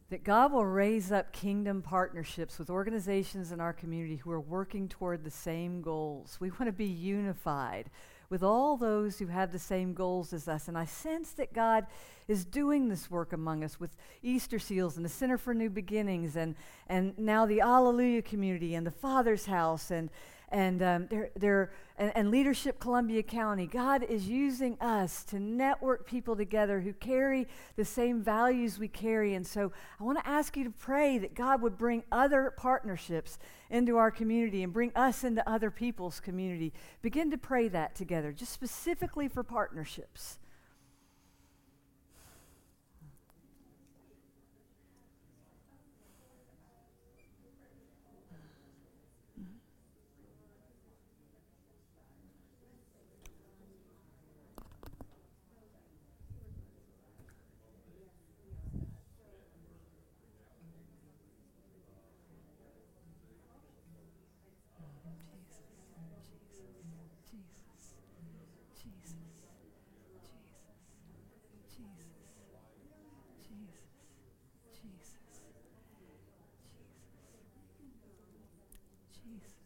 that 0.09 0.25
God 0.25 0.51
will 0.51 0.65
raise 0.65 1.13
up 1.13 1.31
kingdom 1.31 1.83
partnerships 1.83 2.59
with 2.59 2.71
organizations 2.71 3.53
in 3.53 3.61
our 3.61 3.75
community 3.75 4.17
who 4.17 4.31
are 4.31 4.41
working 4.41 4.89
toward 4.89 5.25
the 5.25 5.31
same 5.31 5.83
goals. 5.83 6.39
We 6.41 6.49
want 6.49 6.69
to 6.69 6.73
be 6.73 6.87
unified 6.87 7.91
with 8.31 8.43
all 8.43 8.79
those 8.79 9.19
who 9.19 9.27
have 9.27 9.53
the 9.53 9.59
same 9.59 9.93
goals 9.93 10.33
as 10.33 10.49
us. 10.49 10.69
And 10.69 10.79
I 10.79 10.87
sense 10.87 11.33
that 11.33 11.53
God 11.53 11.85
is 12.29 12.47
doing 12.47 12.89
this 12.89 13.11
work 13.11 13.35
among 13.35 13.63
us 13.63 13.79
with 13.79 13.95
Easter 14.23 14.59
Seals 14.59 14.97
and 14.97 15.05
the 15.05 15.11
Center 15.11 15.37
for 15.37 15.53
New 15.53 15.69
Beginnings 15.69 16.35
and, 16.35 16.55
and 16.89 17.13
now 17.19 17.45
the 17.45 17.61
Alleluia 17.61 18.23
community 18.23 18.75
and 18.75 18.87
the 18.87 18.91
Father's 18.91 19.45
House 19.45 19.91
and, 19.91 20.09
and, 20.51 20.83
um, 20.83 21.07
they're, 21.09 21.31
they're, 21.37 21.73
and, 21.97 22.13
and 22.17 22.31
Leadership 22.31 22.81
Columbia 22.81 23.23
County. 23.23 23.67
God 23.67 24.03
is 24.03 24.29
using 24.29 24.79
us 24.81 25.25
to 25.25 25.39
network 25.39 26.07
people 26.07 26.37
together 26.37 26.81
who 26.81 26.93
carry 26.93 27.47
the 27.77 27.85
same 27.85 28.23
values 28.23 28.79
we 28.79 28.89
carry. 28.89 29.35
And 29.35 29.47
so 29.47 29.73
I 30.01 30.05
want 30.05 30.19
to 30.19 30.29
ask 30.29 30.57
you 30.57 30.65
to 30.65 30.71
pray 30.71 31.19
that 31.19 31.35
God 31.35 31.61
would 31.63 31.77
bring 31.77 32.03
other 32.11 32.53
partnerships 32.57 33.39
into 33.71 33.97
our 33.97 34.11
community 34.11 34.63
and 34.63 34.73
bring 34.73 34.93
us 34.95 35.25
into 35.25 35.49
other 35.49 35.71
people's 35.71 36.21
community. 36.21 36.73
Begin 37.03 37.31
to 37.31 37.39
pray 37.39 37.69
that 37.69 37.95
together, 37.95 38.33
just 38.33 38.53
specifically 38.53 39.29
for 39.29 39.43
partnerships. 39.43 40.39
Nice. 79.29 79.58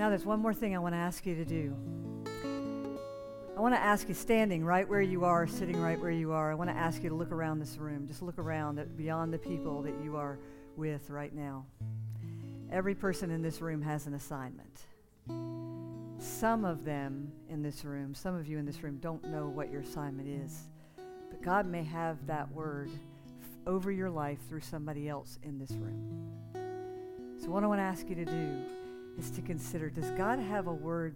Now, 0.00 0.08
there's 0.08 0.24
one 0.24 0.40
more 0.40 0.54
thing 0.54 0.74
I 0.74 0.78
want 0.78 0.94
to 0.94 0.98
ask 0.98 1.26
you 1.26 1.34
to 1.34 1.44
do. 1.44 1.76
I 3.54 3.60
want 3.60 3.74
to 3.74 3.78
ask 3.78 4.08
you, 4.08 4.14
standing 4.14 4.64
right 4.64 4.88
where 4.88 5.02
you 5.02 5.26
are, 5.26 5.46
sitting 5.46 5.78
right 5.78 6.00
where 6.00 6.10
you 6.10 6.32
are, 6.32 6.50
I 6.50 6.54
want 6.54 6.70
to 6.70 6.74
ask 6.74 7.02
you 7.02 7.10
to 7.10 7.14
look 7.14 7.30
around 7.30 7.58
this 7.58 7.76
room. 7.76 8.08
Just 8.08 8.22
look 8.22 8.38
around 8.38 8.78
at, 8.78 8.96
beyond 8.96 9.30
the 9.30 9.36
people 9.36 9.82
that 9.82 9.92
you 10.02 10.16
are 10.16 10.38
with 10.74 11.10
right 11.10 11.34
now. 11.34 11.66
Every 12.72 12.94
person 12.94 13.30
in 13.30 13.42
this 13.42 13.60
room 13.60 13.82
has 13.82 14.06
an 14.06 14.14
assignment. 14.14 14.86
Some 16.18 16.64
of 16.64 16.82
them 16.82 17.30
in 17.50 17.62
this 17.62 17.84
room, 17.84 18.14
some 18.14 18.34
of 18.34 18.48
you 18.48 18.56
in 18.56 18.64
this 18.64 18.82
room, 18.82 18.96
don't 19.02 19.22
know 19.24 19.48
what 19.48 19.70
your 19.70 19.82
assignment 19.82 20.30
is. 20.30 20.60
But 20.96 21.42
God 21.42 21.66
may 21.66 21.84
have 21.84 22.26
that 22.26 22.50
word 22.52 22.88
f- 22.88 23.48
over 23.66 23.92
your 23.92 24.08
life 24.08 24.38
through 24.48 24.62
somebody 24.62 25.10
else 25.10 25.38
in 25.42 25.58
this 25.58 25.72
room. 25.72 26.32
So, 27.36 27.50
what 27.50 27.64
I 27.64 27.66
want 27.66 27.80
to 27.80 27.84
ask 27.84 28.08
you 28.08 28.14
to 28.14 28.24
do 28.24 28.62
is 29.18 29.30
to 29.30 29.42
consider 29.42 29.90
does 29.90 30.10
God 30.12 30.38
have 30.38 30.66
a 30.66 30.72
word 30.72 31.14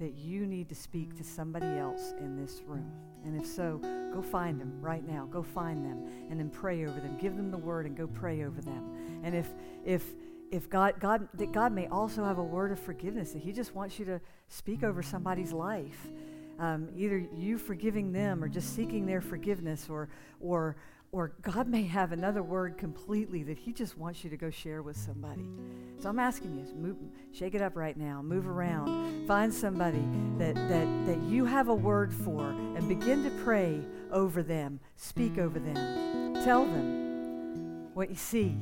that 0.00 0.14
you 0.14 0.46
need 0.46 0.68
to 0.68 0.74
speak 0.74 1.16
to 1.16 1.24
somebody 1.24 1.66
else 1.66 2.12
in 2.18 2.36
this 2.36 2.62
room? 2.66 2.90
And 3.24 3.40
if 3.40 3.46
so, 3.46 3.78
go 4.12 4.20
find 4.20 4.60
them 4.60 4.80
right 4.80 5.06
now. 5.06 5.26
Go 5.30 5.42
find 5.42 5.84
them 5.84 6.04
and 6.30 6.40
then 6.40 6.50
pray 6.50 6.84
over 6.84 6.98
them. 6.98 7.16
Give 7.20 7.36
them 7.36 7.50
the 7.50 7.58
word 7.58 7.86
and 7.86 7.96
go 7.96 8.06
pray 8.06 8.44
over 8.44 8.60
them. 8.60 9.20
And 9.22 9.34
if 9.34 9.48
if 9.84 10.04
if 10.50 10.68
God 10.68 10.94
God 11.00 11.28
that 11.34 11.52
God 11.52 11.72
may 11.72 11.86
also 11.86 12.24
have 12.24 12.38
a 12.38 12.44
word 12.44 12.72
of 12.72 12.80
forgiveness 12.80 13.32
that 13.32 13.42
He 13.42 13.52
just 13.52 13.74
wants 13.74 13.98
you 13.98 14.04
to 14.06 14.20
speak 14.48 14.82
over 14.82 15.02
somebody's 15.02 15.52
life. 15.52 16.08
Um, 16.58 16.88
either 16.96 17.18
you 17.34 17.58
forgiving 17.58 18.12
them 18.12 18.44
or 18.44 18.48
just 18.48 18.74
seeking 18.76 19.06
their 19.06 19.20
forgiveness 19.20 19.88
or 19.88 20.08
or 20.40 20.76
or 21.12 21.34
God 21.42 21.68
may 21.68 21.82
have 21.82 22.12
another 22.12 22.42
word 22.42 22.78
completely 22.78 23.42
that 23.42 23.58
He 23.58 23.72
just 23.74 23.98
wants 23.98 24.24
you 24.24 24.30
to 24.30 24.36
go 24.38 24.48
share 24.48 24.82
with 24.82 24.96
somebody. 24.96 25.46
So 25.98 26.08
I'm 26.08 26.18
asking 26.18 26.56
you, 26.56 26.74
move, 26.74 26.96
shake 27.32 27.54
it 27.54 27.60
up 27.60 27.76
right 27.76 27.96
now, 27.96 28.22
move 28.22 28.48
around, 28.48 29.28
find 29.28 29.52
somebody 29.52 30.02
that, 30.38 30.54
that, 30.54 31.06
that 31.06 31.22
you 31.24 31.44
have 31.44 31.68
a 31.68 31.74
word 31.74 32.14
for, 32.14 32.48
and 32.48 32.88
begin 32.88 33.22
to 33.24 33.30
pray 33.44 33.82
over 34.10 34.42
them, 34.42 34.80
speak 34.96 35.36
over 35.36 35.58
them, 35.58 36.34
tell 36.44 36.64
them 36.64 37.90
what 37.92 38.08
you 38.08 38.16
see. 38.16 38.56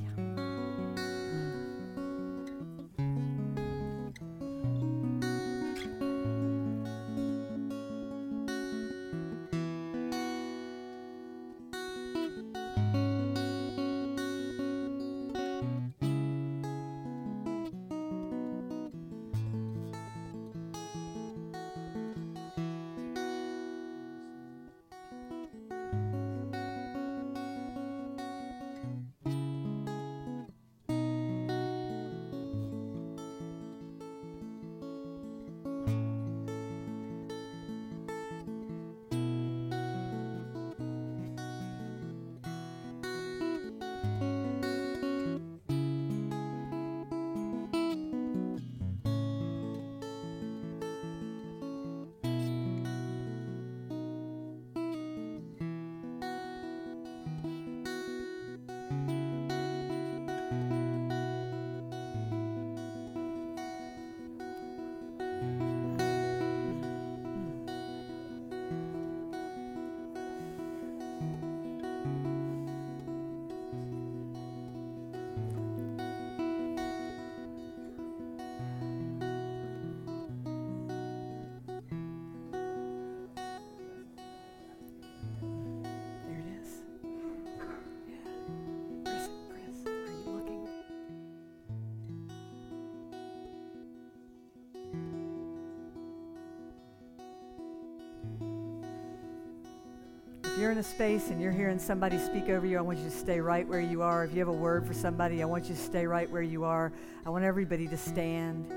You're 100.60 100.70
in 100.70 100.78
a 100.78 100.82
space 100.82 101.30
and 101.30 101.40
you're 101.40 101.52
hearing 101.52 101.78
somebody 101.78 102.18
speak 102.18 102.50
over 102.50 102.66
you, 102.66 102.76
I 102.76 102.82
want 102.82 102.98
you 102.98 103.04
to 103.04 103.10
stay 103.10 103.40
right 103.40 103.66
where 103.66 103.80
you 103.80 104.02
are. 104.02 104.24
If 104.24 104.34
you 104.34 104.40
have 104.40 104.48
a 104.48 104.52
word 104.52 104.86
for 104.86 104.92
somebody, 104.92 105.42
I 105.42 105.46
want 105.46 105.70
you 105.70 105.74
to 105.74 105.80
stay 105.80 106.06
right 106.06 106.28
where 106.30 106.42
you 106.42 106.64
are. 106.64 106.92
I 107.24 107.30
want 107.30 107.44
everybody 107.44 107.88
to 107.88 107.96
stand. 107.96 108.70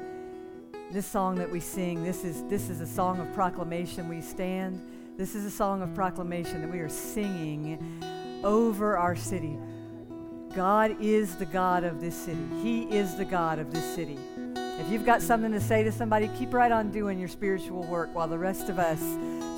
This 0.94 1.06
song 1.06 1.36
that 1.36 1.52
we 1.52 1.60
sing, 1.60 2.02
this 2.02 2.24
is, 2.24 2.42
this 2.46 2.70
is 2.70 2.80
a 2.80 2.88
song 2.88 3.20
of 3.20 3.34
proclamation. 3.34 4.08
We 4.08 4.22
stand. 4.22 4.82
This 5.18 5.36
is 5.36 5.44
a 5.44 5.52
song 5.52 5.82
of 5.82 5.94
proclamation 5.94 6.62
that 6.62 6.72
we 6.72 6.80
are 6.80 6.88
singing 6.88 8.02
over 8.46 8.98
our 8.98 9.18
city. 9.18 9.58
God 10.56 10.96
is 11.02 11.36
the 11.36 11.46
God 11.46 11.84
of 11.84 12.00
this 12.00 12.16
city. 12.16 12.48
He 12.62 12.84
is 12.84 13.18
the 13.18 13.26
God 13.26 13.60
of 13.60 13.74
this 13.74 13.94
city. 13.94 14.18
If 14.56 14.90
you've 14.90 15.06
got 15.06 15.22
something 15.22 15.52
to 15.52 15.60
say 15.60 15.84
to 15.84 15.92
somebody, 15.92 16.30
keep 16.40 16.54
right 16.54 16.72
on 16.72 16.92
doing 16.92 17.20
your 17.20 17.28
spiritual 17.28 17.84
work 17.84 18.10
while 18.16 18.30
the 18.30 18.40
rest 18.40 18.70
of 18.70 18.80
us 18.80 19.02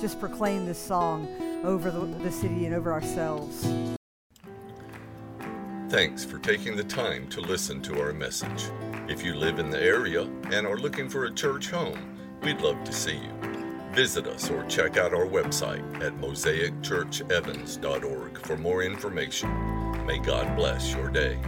just 0.00 0.18
proclaim 0.18 0.66
this 0.66 0.78
song 0.78 1.28
over 1.64 1.90
the, 1.90 2.00
the 2.00 2.30
city 2.30 2.66
and 2.66 2.74
over 2.74 2.92
ourselves. 2.92 3.66
Thanks 5.88 6.22
for 6.24 6.38
taking 6.38 6.76
the 6.76 6.84
time 6.84 7.28
to 7.28 7.40
listen 7.40 7.80
to 7.82 8.00
our 8.00 8.12
message. 8.12 8.64
If 9.08 9.24
you 9.24 9.34
live 9.34 9.60
in 9.60 9.70
the 9.70 9.80
area 9.80 10.22
and 10.50 10.66
are 10.66 10.76
looking 10.76 11.08
for 11.08 11.26
a 11.26 11.32
church 11.32 11.70
home, 11.70 12.18
we'd 12.42 12.60
love 12.60 12.82
to 12.84 12.92
see 12.92 13.16
you. 13.16 13.30
Visit 13.92 14.26
us 14.26 14.50
or 14.50 14.64
check 14.64 14.96
out 14.96 15.14
our 15.14 15.26
website 15.26 15.84
at 16.02 16.20
mosaicchurchevans.org 16.20 18.46
for 18.46 18.56
more 18.56 18.82
information. 18.82 20.06
May 20.06 20.18
God 20.18 20.56
bless 20.56 20.92
your 20.92 21.08
day. 21.08 21.38